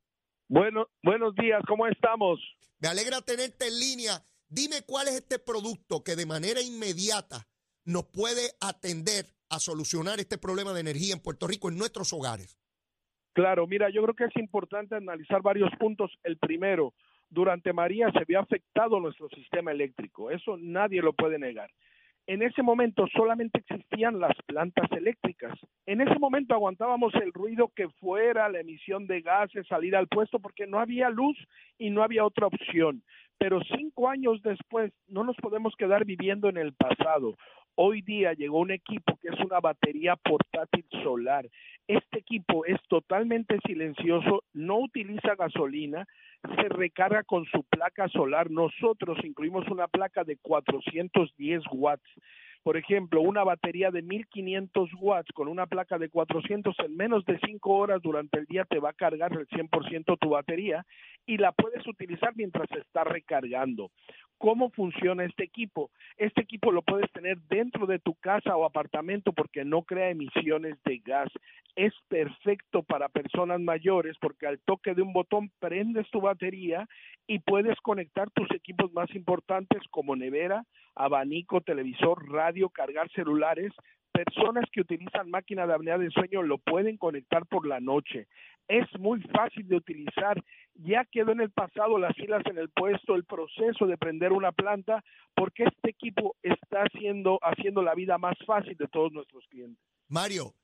Bueno, 0.49 0.87
buenos 1.03 1.35
días, 1.35 1.61
¿cómo 1.66 1.87
estamos? 1.87 2.38
Me 2.79 2.88
alegra 2.88 3.21
tenerte 3.23 3.66
en 3.66 3.81
línea. 3.81 4.25
Dime 4.49 4.83
cuál 4.83 5.09
es 5.09 5.14
este 5.14 5.38
producto 5.38 6.05
que 6.05 6.14
de 6.14 6.27
manera 6.27 6.61
inmediata 6.61 7.49
nos 7.85 8.05
puede 8.07 8.55
atender 8.61 9.35
a 9.53 9.59
solucionar 9.59 10.19
este 10.19 10.38
problema 10.38 10.73
de 10.73 10.81
energía 10.81 11.12
en 11.15 11.21
Puerto 11.21 11.47
Rico 11.47 11.69
en 11.69 11.77
nuestros 11.77 12.12
hogares. 12.12 12.59
Claro, 13.35 13.67
mira, 13.67 13.91
yo 13.91 14.03
creo 14.03 14.15
que 14.15 14.25
es 14.25 14.37
importante 14.37 14.95
analizar 14.95 15.43
varios 15.43 15.71
puntos. 15.79 16.11
El 16.25 16.38
primero, 16.38 16.95
durante 17.29 17.73
María 17.73 18.11
se 18.12 18.21
había 18.21 18.41
afectado 18.41 18.99
nuestro 18.99 19.29
sistema 19.29 19.71
eléctrico, 19.71 20.31
eso 20.31 20.57
nadie 20.59 21.01
lo 21.01 21.15
puede 21.15 21.38
negar 21.38 21.71
En 22.27 22.43
ese 22.43 22.62
momento 22.62 23.07
solamente 23.15 23.59
existían 23.59 24.21
las 24.21 24.37
plantas 24.47 24.91
eléctricas. 24.93 25.59
En 25.87 26.01
ese 26.01 26.19
momento 26.19 26.55
aguantábamos 26.55 27.15
el 27.15 27.33
ruido 27.33 27.73
que 27.75 27.88
fuera, 28.01 28.49
la 28.49 28.61
emisión 28.61 29.07
de 29.07 29.23
gases, 29.23 29.67
salir 29.67 29.97
al 29.97 30.09
puesto, 30.09 30.41
porque 30.41 30.67
no 30.67 30.79
había 30.79 31.11
luz 31.11 31.37
y 31.79 31.91
no 31.91 32.03
había 32.03 32.25
otra 32.25 32.47
opción. 32.47 33.03
Pero 33.38 33.61
cinco 33.77 34.09
años 34.09 34.41
después 34.43 34.93
no 35.09 35.25
nos 35.25 35.37
podemos 35.37 35.75
quedar 35.77 36.05
viviendo 36.05 36.49
en 36.49 36.59
el 36.59 36.75
pasado. 36.75 37.35
Hoy 37.75 38.03
día 38.03 38.35
llegó 38.35 38.59
un 38.59 38.71
equipo 38.71 39.19
que 39.21 39.29
es 39.29 39.41
una 39.41 39.59
batería 39.59 40.15
portátil 40.17 40.85
solar. 41.03 41.49
Este 41.89 42.19
equipo 42.19 42.67
es 42.67 42.79
totalmente 42.89 43.59
silencioso, 43.67 44.45
no 44.53 44.79
utiliza 44.79 45.35
gasolina, 45.37 46.07
se 46.43 46.69
recarga 46.69 47.23
con 47.23 47.47
su 47.47 47.65
placa 47.65 48.09
solar. 48.09 48.51
Nosotros 48.51 49.19
incluimos 49.25 49.67
una 49.69 49.89
placa 49.89 50.23
de 50.23 50.37
410 50.37 51.63
watts. 51.73 52.09
Por 52.63 52.77
ejemplo, 52.77 53.23
una 53.23 53.43
batería 53.43 53.91
de 53.91 54.03
1500 54.03 54.91
watts 55.01 55.33
con 55.33 55.49
una 55.49 55.67
placa 55.67 55.99
de 55.99 56.09
400 56.09 56.77
en 56.79 56.97
menos 56.97 57.25
de 57.25 57.41
5 57.45 57.73
horas 57.73 58.01
durante 58.03 58.39
el 58.39 58.47
día 58.47 58.65
te 58.65 58.79
va 58.79 58.91
a 58.91 58.95
cargar 58.95 59.33
el 59.33 59.49
100% 59.49 60.19
tu 60.21 60.29
batería 60.29 60.85
y 61.27 61.39
la 61.39 61.51
puedes 61.53 61.85
utilizar 61.89 62.37
mientras 62.37 62.69
se 62.69 62.79
está 62.79 63.03
recargando. 63.03 63.91
¿Cómo 64.43 64.71
funciona 64.71 65.25
este 65.25 65.45
equipo? 65.45 65.93
Este 66.17 66.41
equipo 66.41 66.73
lo 66.73 66.83
puedes 66.83 67.09
tener 67.13 67.39
dentro 67.43 67.87
de 67.87 68.01
tu 68.01 68.17
casa 68.17 68.57
o 68.57 68.65
apartamento 68.65 69.33
porque 69.33 69.65
no 69.65 69.85
crea 69.85 70.11
emisiones 70.11 70.83
de 70.83 70.99
gas. 70.99 71.31
Es 71.77 71.93
perfecto 72.09 72.83
para 72.83 73.09
personas 73.09 73.61
mayores 73.61 74.17
porque 74.21 74.49
al 74.49 74.59
toque 74.59 74.95
de 74.95 75.03
un 75.03 75.13
botón 75.13 75.53
prendes 75.61 76.11
tu 76.11 76.21
batería 76.21 76.89
y 77.29 77.39
puedes 77.39 77.79
conectar 77.83 78.33
tus 78.33 78.51
equipos 78.51 78.93
más 78.93 79.15
importantes 79.15 79.81
como 79.93 80.17
nevera, 80.17 80.65
abanico, 80.97 81.61
televisor, 81.61 82.29
radio, 82.29 82.69
cargar 82.69 83.09
celulares. 83.13 83.71
Personas 84.11 84.65
que 84.73 84.81
utilizan 84.81 85.31
máquina 85.31 85.69
de 85.69 85.75
apnea 85.75 85.99
de 85.99 86.11
sueño 86.11 86.43
lo 86.43 86.59
pueden 86.59 86.97
conectar 86.97 87.47
por 87.47 87.65
la 87.65 87.79
noche. 87.79 88.27
Es 88.67 88.89
muy 88.99 89.21
fácil 89.21 89.69
de 89.69 89.77
utilizar. 89.77 90.43
Ya 90.75 91.05
quedó 91.05 91.33
en 91.33 91.41
el 91.41 91.51
pasado 91.51 91.99
las 91.99 92.15
filas 92.17 92.43
en 92.47 92.59
el 92.59 92.71
puesto, 92.71 93.15
el 93.15 93.25
proceso 93.25 93.87
de 93.87 93.97
prender 93.99 94.33
una 94.33 94.53
planta, 94.53 95.05
porque 95.35 95.65
este 95.65 95.91
equipo 95.91 96.37
está 96.43 96.83
haciendo, 96.83 97.39
haciendo 97.43 97.83
la 97.83 97.95
vida 97.95 98.19
más 98.19 98.37
fácil 98.47 98.77
de 98.77 98.89
todos 98.89 99.13
nuestros 99.13 99.45
clientes. 99.49 99.83
Mario, 100.09 100.55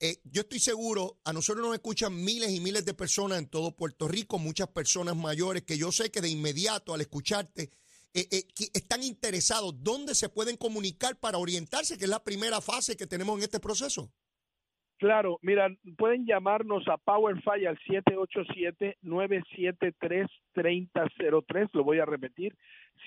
eh, 0.00 0.16
yo 0.24 0.40
estoy 0.40 0.58
seguro, 0.58 1.18
a 1.24 1.32
nosotros 1.32 1.64
nos 1.64 1.74
escuchan 1.74 2.12
miles 2.24 2.50
y 2.50 2.60
miles 2.60 2.84
de 2.84 2.92
personas 2.92 3.38
en 3.38 3.48
todo 3.48 3.76
Puerto 3.76 4.08
Rico, 4.08 4.38
muchas 4.38 4.66
personas 4.68 5.14
mayores 5.14 5.62
que 5.62 5.78
yo 5.78 5.92
sé 5.92 6.10
que 6.10 6.20
de 6.20 6.28
inmediato 6.28 6.92
al 6.92 7.00
escucharte 7.00 7.70
eh, 8.14 8.28
eh, 8.30 8.44
están 8.74 9.02
interesados. 9.02 9.74
¿Dónde 9.82 10.14
se 10.14 10.28
pueden 10.28 10.56
comunicar 10.56 11.16
para 11.20 11.38
orientarse, 11.38 11.96
que 11.96 12.04
es 12.04 12.10
la 12.10 12.22
primera 12.22 12.60
fase 12.60 12.96
que 12.96 13.06
tenemos 13.06 13.38
en 13.38 13.44
este 13.44 13.60
proceso? 13.60 14.12
Claro, 15.02 15.40
mira, 15.42 15.68
pueden 15.98 16.24
llamarnos 16.26 16.86
a 16.86 16.96
PowerFi 16.96 17.66
al 17.66 17.76
787-973-3003, 19.02 21.70
lo 21.72 21.82
voy 21.82 21.98
a 21.98 22.04
repetir, 22.04 22.54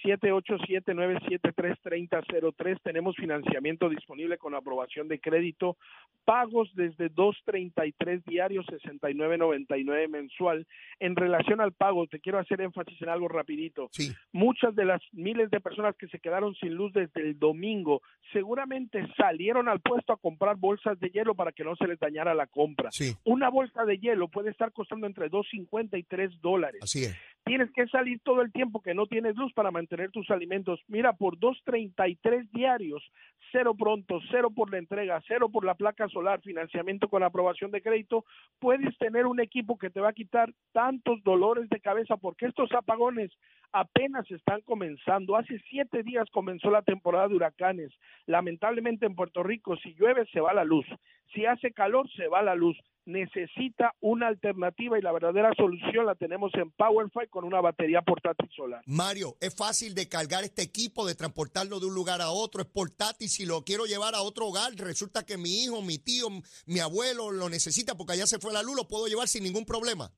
787-973-3003. 0.04 2.82
Tenemos 2.84 3.16
financiamiento 3.16 3.90
disponible 3.90 4.38
con 4.38 4.54
aprobación 4.56 5.08
de 5.08 5.20
crédito, 5.20 5.78
pagos 6.26 6.70
desde 6.76 7.10
2.33 7.12 8.24
diarios, 8.26 8.66
69.99 8.68 10.08
mensual. 10.10 10.68
En 11.00 11.16
relación 11.16 11.62
al 11.62 11.72
pago, 11.74 12.08
te 12.08 12.20
quiero 12.20 12.40
hacer 12.40 12.62
énfasis 12.62 13.02
en 13.02 13.10
algo 13.10 13.28
rapidito. 13.28 13.90
Sí. 13.92 14.12
Muchas 14.32 14.76
de 14.76 14.86
las 14.86 15.02
miles 15.12 15.50
de 15.50 15.60
personas 15.62 15.96
que 15.96 16.08
se 16.08 16.20
quedaron 16.20 16.54
sin 16.56 16.74
luz 16.76 16.94
desde 16.94 17.22
el 17.22 17.38
domingo 17.40 18.02
seguramente 18.34 19.06
salieron 19.16 19.70
al 19.70 19.80
puesto 19.82 20.14
a 20.14 20.18
comprar 20.18 20.56
bolsas 20.58 21.00
de 21.00 21.10
hielo 21.10 21.36
para 21.36 21.52
que 21.52 21.64
no 21.64 21.76
se 21.76 21.88
les 21.88 22.00
dañara 22.00 22.34
la 22.34 22.48
compra. 22.48 22.92
Sí. 22.92 23.14
Una 23.24 23.50
bolsa 23.50 23.86
de 23.86 23.98
hielo 23.98 24.28
puede 24.28 24.50
estar 24.52 24.72
costando 24.72 25.08
entre 25.08 25.30
2.50 25.30 25.98
y 26.00 26.04
3 26.04 26.42
dólares 26.42 26.82
Así 26.84 27.06
es. 27.06 27.16
tienes 27.46 27.72
que 27.72 27.88
salir 27.88 28.20
todo 28.24 28.42
el 28.42 28.52
tiempo 28.52 28.82
que 28.82 28.94
no 28.94 29.08
tienes 29.08 29.36
luz 29.36 29.54
para 29.54 29.72
mantener 29.76 30.10
tus 30.10 30.32
alimentos. 30.32 30.80
Mira, 30.88 31.14
por 31.14 31.38
2.33 31.38 32.50
diarios, 32.52 33.04
cero 33.52 33.76
pronto, 33.78 34.20
cero 34.32 34.50
por 34.50 34.72
la 34.72 34.78
entrega, 34.78 35.22
cero 35.28 35.50
por 35.50 35.66
la 35.66 35.76
placa 35.76 36.08
solar, 36.08 36.42
financiamiento 36.42 37.10
con 37.10 37.24
aprobación 37.24 37.72
de 37.72 37.82
crédito, 37.82 38.24
puedes 38.60 38.98
tener 38.98 39.26
un 39.26 39.42
equipo 39.42 39.78
que 39.78 39.90
te 39.90 40.00
va 40.00 40.10
a 40.10 40.14
quitar 40.14 40.54
tantos 40.72 41.22
dolores 41.24 41.70
de 41.70 41.82
cabeza 41.82 42.16
porque 42.16 42.46
estos 42.46 42.72
apagones 42.72 43.32
apenas 43.74 44.30
están 44.32 44.62
comenzando. 44.62 45.36
Hace 45.36 45.60
siete 45.70 46.04
días 46.04 46.30
comenzó 46.32 46.72
la 46.72 46.82
temporada 46.82 47.28
de 47.28 47.36
huracanes. 47.36 47.92
Lamentablemente 48.26 49.06
en 49.06 49.16
Puerto 49.16 49.44
Rico, 49.44 49.76
si 49.78 49.94
llueve, 49.94 50.26
se 50.32 50.40
va 50.40 50.54
la 50.54 50.64
luz. 50.64 50.86
Si 51.34 51.46
hace 51.46 51.74
calor, 51.74 52.10
se 52.12 52.28
va 52.28 52.42
la 52.42 52.56
luz 52.56 52.78
necesita 53.06 53.94
una 54.02 54.28
alternativa 54.28 54.98
y 54.98 55.02
la 55.02 55.12
verdadera 55.12 55.52
solución 55.56 56.06
la 56.06 56.16
tenemos 56.16 56.52
en 56.56 56.72
PowerFi 56.72 57.28
con 57.30 57.44
una 57.44 57.62
batería 57.62 58.02
portátil 58.02 58.50
solar. 58.56 58.82
Mario, 58.86 59.38
es 59.40 59.56
fácil 59.56 59.96
de 59.96 60.10
cargar 60.10 60.44
este 60.44 60.62
equipo, 60.62 61.06
de 61.06 61.16
transportarlo 61.16 61.80
de 61.80 61.88
un 61.88 61.96
lugar 61.96 62.22
a 62.22 62.30
otro, 62.30 62.62
es 62.62 62.68
portátil. 62.68 63.30
Si 63.30 63.46
lo 63.46 63.64
quiero 63.64 63.86
llevar 63.86 64.16
a 64.16 64.22
otro 64.22 64.48
hogar, 64.48 64.74
resulta 64.76 65.26
que 65.26 65.38
mi 65.38 65.64
hijo, 65.64 65.82
mi 65.82 65.98
tío, 65.98 66.28
mi 66.66 66.80
abuelo 66.80 67.32
lo 67.32 67.50
necesita 67.50 67.96
porque 67.96 68.14
allá 68.14 68.28
se 68.28 68.40
fue 68.40 68.54
la 68.54 68.64
luz, 68.64 68.76
lo 68.76 68.88
puedo 68.88 69.08
llevar 69.08 69.28
sin 69.28 69.44
ningún 69.44 69.66
problema. 69.66 70.12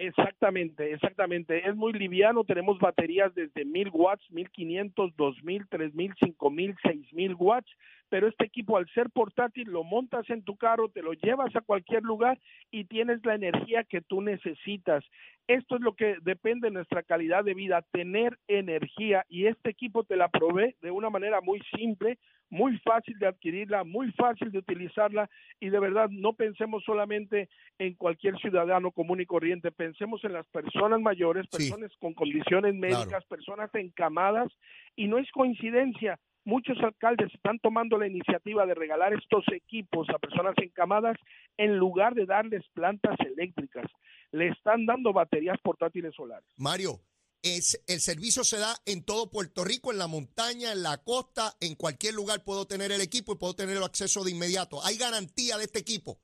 Exactamente, 0.00 0.92
exactamente. 0.92 1.68
Es 1.68 1.74
muy 1.74 1.92
liviano. 1.92 2.44
Tenemos 2.44 2.78
baterías 2.78 3.34
desde 3.34 3.64
1000 3.64 3.90
watts, 3.92 4.30
1500, 4.30 5.16
2000, 5.16 5.66
3000, 5.68 6.14
5000, 6.20 6.76
6000 6.84 7.34
watts. 7.34 7.68
Pero 8.08 8.28
este 8.28 8.44
equipo, 8.44 8.76
al 8.76 8.88
ser 8.94 9.10
portátil, 9.10 9.68
lo 9.68 9.82
montas 9.82 10.30
en 10.30 10.42
tu 10.44 10.56
carro, 10.56 10.88
te 10.88 11.02
lo 11.02 11.14
llevas 11.14 11.54
a 11.56 11.62
cualquier 11.62 12.04
lugar 12.04 12.38
y 12.70 12.84
tienes 12.84 13.24
la 13.26 13.34
energía 13.34 13.82
que 13.82 14.00
tú 14.00 14.22
necesitas. 14.22 15.04
Esto 15.48 15.74
es 15.74 15.82
lo 15.82 15.94
que 15.94 16.16
depende 16.22 16.68
de 16.68 16.74
nuestra 16.74 17.02
calidad 17.02 17.42
de 17.44 17.54
vida, 17.54 17.82
tener 17.90 18.38
energía. 18.46 19.24
Y 19.28 19.46
este 19.46 19.70
equipo 19.70 20.04
te 20.04 20.16
la 20.16 20.28
provee 20.28 20.76
de 20.80 20.92
una 20.92 21.10
manera 21.10 21.40
muy 21.40 21.60
simple, 21.76 22.18
muy 22.50 22.78
fácil 22.78 23.18
de 23.18 23.26
adquirirla, 23.26 23.84
muy 23.84 24.10
fácil 24.12 24.50
de 24.50 24.58
utilizarla. 24.58 25.28
Y 25.60 25.68
de 25.68 25.80
verdad, 25.80 26.08
no 26.10 26.32
pensemos 26.32 26.82
solamente 26.84 27.48
en 27.78 27.94
cualquier 27.94 28.38
ciudadano 28.38 28.90
común 28.90 29.20
y 29.20 29.26
corriente, 29.26 29.70
pensemos 29.70 30.24
en 30.24 30.32
las 30.32 30.46
personas 30.48 31.00
mayores, 31.00 31.46
Sí. 31.50 31.70
personas 31.70 31.92
con 31.98 32.14
condiciones 32.14 32.74
médicas, 32.74 33.24
personas 33.26 33.74
encamadas. 33.74 34.48
Y 34.96 35.06
no 35.08 35.18
es 35.18 35.30
coincidencia, 35.30 36.18
muchos 36.44 36.78
alcaldes 36.82 37.32
están 37.34 37.58
tomando 37.58 37.98
la 37.98 38.06
iniciativa 38.06 38.64
de 38.66 38.74
regalar 38.74 39.12
estos 39.12 39.44
equipos 39.52 40.08
a 40.10 40.18
personas 40.18 40.54
encamadas 40.58 41.16
en 41.56 41.76
lugar 41.76 42.14
de 42.14 42.26
darles 42.26 42.66
plantas 42.72 43.16
eléctricas. 43.20 43.84
Le 44.32 44.48
están 44.48 44.86
dando 44.86 45.12
baterías 45.12 45.58
portátiles 45.62 46.14
solares. 46.14 46.48
Mario, 46.56 47.00
es, 47.42 47.82
el 47.86 48.00
servicio 48.00 48.44
se 48.44 48.58
da 48.58 48.74
en 48.86 49.04
todo 49.04 49.30
Puerto 49.30 49.64
Rico, 49.64 49.92
en 49.92 49.98
la 49.98 50.06
montaña, 50.06 50.72
en 50.72 50.82
la 50.82 50.98
costa, 50.98 51.52
en 51.60 51.74
cualquier 51.74 52.14
lugar 52.14 52.44
puedo 52.44 52.66
tener 52.66 52.92
el 52.92 53.00
equipo 53.00 53.32
y 53.32 53.36
puedo 53.38 53.54
tener 53.54 53.76
el 53.76 53.82
acceso 53.82 54.24
de 54.24 54.30
inmediato. 54.30 54.84
¿Hay 54.84 54.96
garantía 54.96 55.56
de 55.56 55.64
este 55.64 55.78
equipo? 55.78 56.18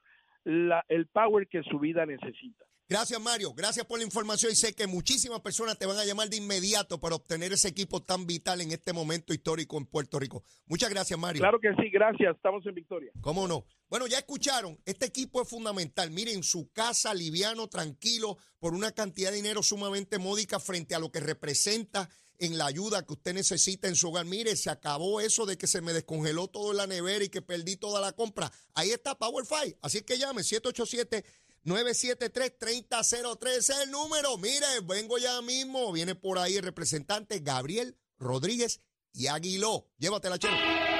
la, 0.44 0.84
el 0.88 1.06
power 1.06 1.48
que 1.48 1.64
su 1.64 1.78
vida 1.78 2.06
necesita. 2.06 2.64
Gracias, 2.88 3.20
Mario. 3.20 3.52
Gracias 3.52 3.84
por 3.84 3.98
la 3.98 4.06
información 4.06 4.50
y 4.50 4.54
sé 4.54 4.74
que 4.74 4.87
muchísimas 4.87 5.40
personas 5.40 5.78
te 5.78 5.84
van 5.84 5.98
a 5.98 6.06
llamar 6.06 6.30
de 6.30 6.38
inmediato 6.38 6.98
para 6.98 7.16
obtener 7.16 7.52
ese 7.52 7.68
equipo 7.68 8.02
tan 8.02 8.26
vital 8.26 8.62
en 8.62 8.72
este 8.72 8.94
momento 8.94 9.34
histórico 9.34 9.76
en 9.76 9.84
Puerto 9.84 10.18
Rico. 10.18 10.42
Muchas 10.66 10.88
gracias, 10.88 11.18
Mario. 11.18 11.40
Claro 11.40 11.61
que 11.61 11.74
sí, 11.74 11.90
gracias. 11.90 12.34
Estamos 12.34 12.64
en 12.64 12.74
victoria. 12.74 13.12
¿Cómo 13.20 13.46
no? 13.46 13.64
Bueno, 13.88 14.07
ya 14.07 14.18
escucharon, 14.18 14.79
este 14.85 15.07
equipo 15.07 15.40
es 15.40 15.48
fundamental. 15.48 16.11
Miren, 16.11 16.42
su 16.42 16.70
casa, 16.72 17.14
liviano, 17.14 17.68
tranquilo, 17.68 18.37
por 18.59 18.74
una 18.74 18.92
cantidad 18.92 19.31
de 19.31 19.37
dinero 19.37 19.62
sumamente 19.62 20.18
módica 20.18 20.61
frente 20.61 20.94
a 20.94 20.98
lo 20.98 21.11
que 21.11 21.20
representa 21.20 22.11
en 22.38 22.59
la 22.59 22.66
ayuda 22.66 23.05
que 23.05 23.14
usted 23.14 23.35
necesita 23.35 23.88
en 23.88 23.96
su 23.96 24.09
hogar. 24.09 24.27
Mire, 24.27 24.57
se 24.57 24.70
acabó 24.70 25.20
eso 25.20 25.46
de 25.46 25.57
que 25.57 25.66
se 25.66 25.81
me 25.81 25.92
descongeló 25.92 26.48
todo 26.48 26.72
la 26.72 26.87
nevera 26.87 27.24
y 27.24 27.29
que 27.31 27.42
perdí 27.42 27.77
toda 27.77 28.01
la 28.01 28.12
compra. 28.12 28.53
Ahí 28.74 28.90
está 28.90 29.18
PowerFi. 29.18 29.77
Así 29.83 30.03
que 30.03 30.18
llame 30.18 30.42
787 30.42 31.24
973-3003 31.64 33.48
es 33.48 33.70
el 33.70 33.90
número. 33.90 34.38
Mire, 34.38 34.66
vengo 34.85 35.18
ya 35.18 35.42
mismo. 35.42 35.92
Viene 35.92 36.14
por 36.14 36.38
ahí 36.38 36.57
el 36.57 36.62
representante 36.62 37.40
Gabriel 37.40 37.96
Rodríguez 38.18 38.81
y 39.12 39.27
Aguiló. 39.27 39.87
Llévatela, 39.98 40.38
chela. 40.38 40.97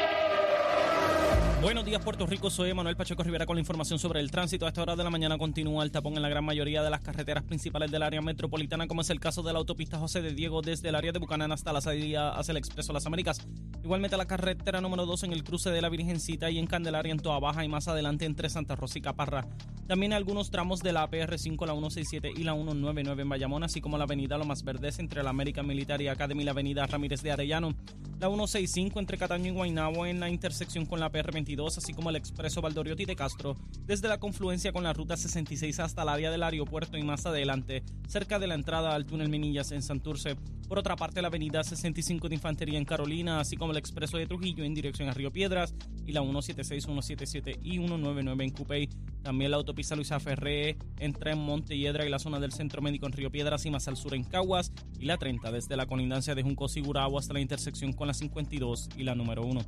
Buenos 1.61 1.85
días, 1.85 2.01
Puerto 2.01 2.25
Rico. 2.25 2.51
Soy 2.51 2.73
Manuel 2.73 2.95
Pacheco 2.95 3.25
Rivera 3.25 3.45
con 3.45 3.57
la 3.57 3.61
información 3.61 3.99
sobre 3.99 4.21
el 4.21 4.31
tránsito. 4.31 4.65
A 4.65 4.69
esta 4.69 4.81
hora 4.81 4.95
de 4.95 5.03
la 5.03 5.11
mañana 5.11 5.37
continúa 5.39 5.83
el 5.83 5.91
tapón 5.91 6.15
en 6.15 6.23
la 6.23 6.29
gran 6.29 6.45
mayoría 6.45 6.85
de 6.85 6.91
las 6.91 7.01
carreteras 7.01 7.43
principales 7.43 7.91
del 7.91 8.05
área 8.05 8.21
metropolitana, 8.21 8.87
como 8.87 9.01
es 9.01 9.11
el 9.11 9.19
caso 9.19 9.43
de 9.43 9.53
la 9.53 9.59
autopista 9.59 9.99
José 9.99 10.23
de 10.23 10.35
Diego 10.35 10.63
desde 10.63 10.89
el 10.91 10.95
área 10.95 11.11
de 11.11 11.19
Bucanán 11.19 11.51
hasta 11.51 11.73
la 11.73 11.81
salida 11.81 12.31
hacia 12.31 12.53
el 12.53 12.59
Expreso 12.59 12.93
Las 12.93 13.07
Américas. 13.07 13.45
Igualmente 13.83 14.17
la 14.17 14.27
carretera 14.27 14.81
número 14.81 15.05
2 15.05 15.25
en 15.25 15.33
el 15.33 15.43
cruce 15.43 15.71
de 15.71 15.83
la 15.83 15.89
Virgencita 15.89 16.49
y 16.49 16.59
en 16.59 16.69
Candelaria 16.69 17.11
en 17.11 17.19
Toa 17.19 17.41
Baja 17.41 17.65
y 17.65 17.69
más 17.69 17.89
adelante 17.89 18.25
entre 18.25 18.49
Santa 18.51 18.77
Rosa 18.77 19.01
y 19.01 19.03
Caparra. 19.03 19.45
También 19.89 20.13
algunos 20.13 20.51
tramos 20.51 20.81
de 20.81 20.93
la 20.93 21.11
PR5, 21.11 21.67
la 21.67 21.73
167 21.73 22.33
y 22.37 22.45
la 22.45 22.53
199 22.53 23.23
en 23.23 23.29
Bayamón, 23.31 23.65
así 23.65 23.81
como 23.81 23.97
la 23.97 24.05
avenida 24.05 24.37
Lomas 24.37 24.63
Verdes 24.63 24.99
entre 24.99 25.23
la 25.23 25.31
América 25.31 25.63
Militar 25.63 26.03
y 26.03 26.09
Academy 26.09 26.43
y 26.43 26.45
la 26.45 26.51
avenida 26.51 26.87
Ramírez 26.87 27.23
de 27.23 27.33
Arellano. 27.33 27.75
La 28.21 28.29
165 28.29 29.01
entre 29.01 29.17
Cataño 29.17 29.47
y 29.47 29.55
Guaynabo 29.55 30.05
en 30.05 30.21
la 30.21 30.29
intersección 30.29 30.85
con 30.85 31.01
la 31.01 31.11
PR22 31.11 31.79
así 31.79 31.95
como 31.95 32.11
el 32.11 32.17
expreso 32.17 32.61
Valdoriotti 32.61 33.07
de 33.07 33.17
Castro, 33.17 33.57
desde 33.87 34.09
la 34.09 34.21
confluencia 34.21 34.73
con 34.73 34.85
la 34.85 34.93
ruta 34.93 35.17
66 35.17 35.81
hasta 35.81 36.03
el 36.03 36.11
área 36.11 36.31
del 36.31 36.43
aeropuerto 36.43 36.99
y 36.99 37.03
más 37.03 37.25
adelante, 37.25 37.83
cerca 38.09 38.39
de 38.39 38.47
la 38.47 38.57
entrada 38.57 38.95
al 38.95 39.07
túnel 39.07 39.31
Minillas 39.31 39.73
en 39.73 39.81
Santurce. 39.81 40.37
Por 40.69 40.79
otra 40.79 40.97
parte, 40.97 41.23
la 41.23 41.29
avenida 41.29 41.65
65 41.65 42.29
de 42.29 42.35
Infantería 42.35 42.79
en 42.79 42.85
Carolina, 42.85 43.41
así 43.41 43.57
como 43.57 43.73
el 43.73 43.79
expreso 43.79 44.19
de 44.19 44.27
Trujillo 44.27 44.65
en 44.65 44.75
dirección 44.75 45.09
a 45.09 45.15
Río 45.15 45.33
Piedras 45.33 45.75
y 46.05 46.13
la 46.13 46.21
176, 46.21 46.85
177 46.85 47.61
y 47.63 47.79
199 47.79 48.45
en 48.45 48.51
Cupey. 48.51 48.89
También 49.23 49.51
la 49.51 49.57
autopista 49.57 49.78
Luisa 49.79 50.19
Ferré 50.19 50.77
entre 50.99 51.37
Montelledra 51.37 52.05
y 52.05 52.09
la 52.09 52.19
zona 52.19 52.41
del 52.41 52.53
Centro 52.53 52.83
Médico 52.83 53.07
en 53.07 53.13
Río 53.13 53.31
Piedras 53.31 53.65
y 53.65 53.71
más 53.71 53.87
al 53.87 53.97
sur 53.97 54.13
en 54.15 54.25
Caguas 54.25 54.73
y 54.99 55.05
la 55.05 55.19
30 55.19 55.53
desde 55.53 55.77
la 55.77 55.87
colindancia 55.87 56.35
de 56.35 56.43
Junco 56.43 56.69
Sigurabo 56.69 57.17
hasta 57.17 57.33
la 57.33 57.41
intersección 57.41 57.93
con 57.93 58.09
la 58.09 58.15
52 58.15 58.89
y 58.97 59.05
la 59.05 59.15
número 59.15 59.43
1. 59.45 59.61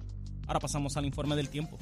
Ahora 0.48 0.58
pasamos 0.58 0.96
al 0.96 1.06
informe 1.06 1.36
del 1.36 1.48
tiempo. 1.48 1.78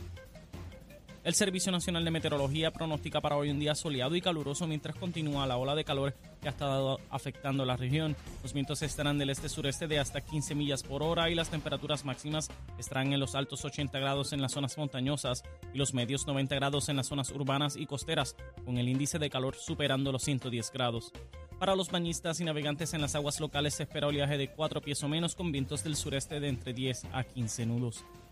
El 1.24 1.35
Servicio 1.35 1.72
Nacional 1.72 2.04
de 2.04 2.12
Meteorología 2.12 2.70
pronostica 2.70 3.20
para 3.20 3.37
hoy 3.37 3.50
un 3.50 3.59
día 3.59 3.74
soleado 3.74 4.14
y 4.14 4.20
caluroso 4.20 4.66
mientras 4.66 4.96
continúa 4.96 5.46
la 5.46 5.57
ola 5.57 5.74
de 5.74 5.85
calor 5.85 6.14
que 6.40 6.48
ha 6.48 6.52
estado 6.52 7.00
afectando 7.11 7.64
la 7.64 7.76
región. 7.76 8.16
Los 8.42 8.52
vientos 8.52 8.83
estarán 8.83 9.18
del 9.18 9.31
este-sureste 9.31 9.88
de 9.88 9.98
hasta 9.98 10.20
15 10.20 10.54
millas 10.54 10.83
por 10.83 11.02
hora 11.02 11.28
y 11.28 11.35
las 11.35 11.50
temperaturas 11.50 12.04
máximas 12.04 12.48
estarán 12.78 13.12
en 13.12 13.20
los 13.20 13.35
altos 13.35 13.64
80 13.64 13.98
grados 13.98 14.33
en 14.33 14.40
las 14.40 14.52
zonas 14.52 14.78
montañosas 14.78 15.42
y 15.74 15.78
los 15.78 15.92
medios 15.92 16.26
90 16.26 16.54
grados 16.54 16.88
en 16.88 16.96
las 16.96 17.09
zonas 17.09 17.31
urbanas 17.31 17.76
y 17.76 17.87
costeras, 17.87 18.37
con 18.64 18.78
el 18.78 18.88
índice 18.88 19.18
de 19.18 19.28
calor 19.28 19.57
superando 19.57 20.12
los 20.12 20.22
110 20.22 20.70
grados. 20.72 21.12
Para 21.59 21.74
los 21.74 21.90
bañistas 21.90 22.38
y 22.40 22.44
navegantes 22.44 22.94
en 22.94 23.00
las 23.00 23.16
aguas 23.16 23.40
locales 23.40 23.74
se 23.74 23.83
espera 23.83 24.07
oleaje 24.07 24.38
de 24.38 24.52
4 24.52 24.81
pies 24.81 25.02
o 25.02 25.09
menos 25.09 25.35
con 25.35 25.50
vientos 25.50 25.83
del 25.83 25.96
sureste 25.96 26.38
de 26.38 26.48
entre 26.48 26.72
10 26.72 27.07
a 27.12 27.24
15 27.24 27.66
nudos. 27.66 28.04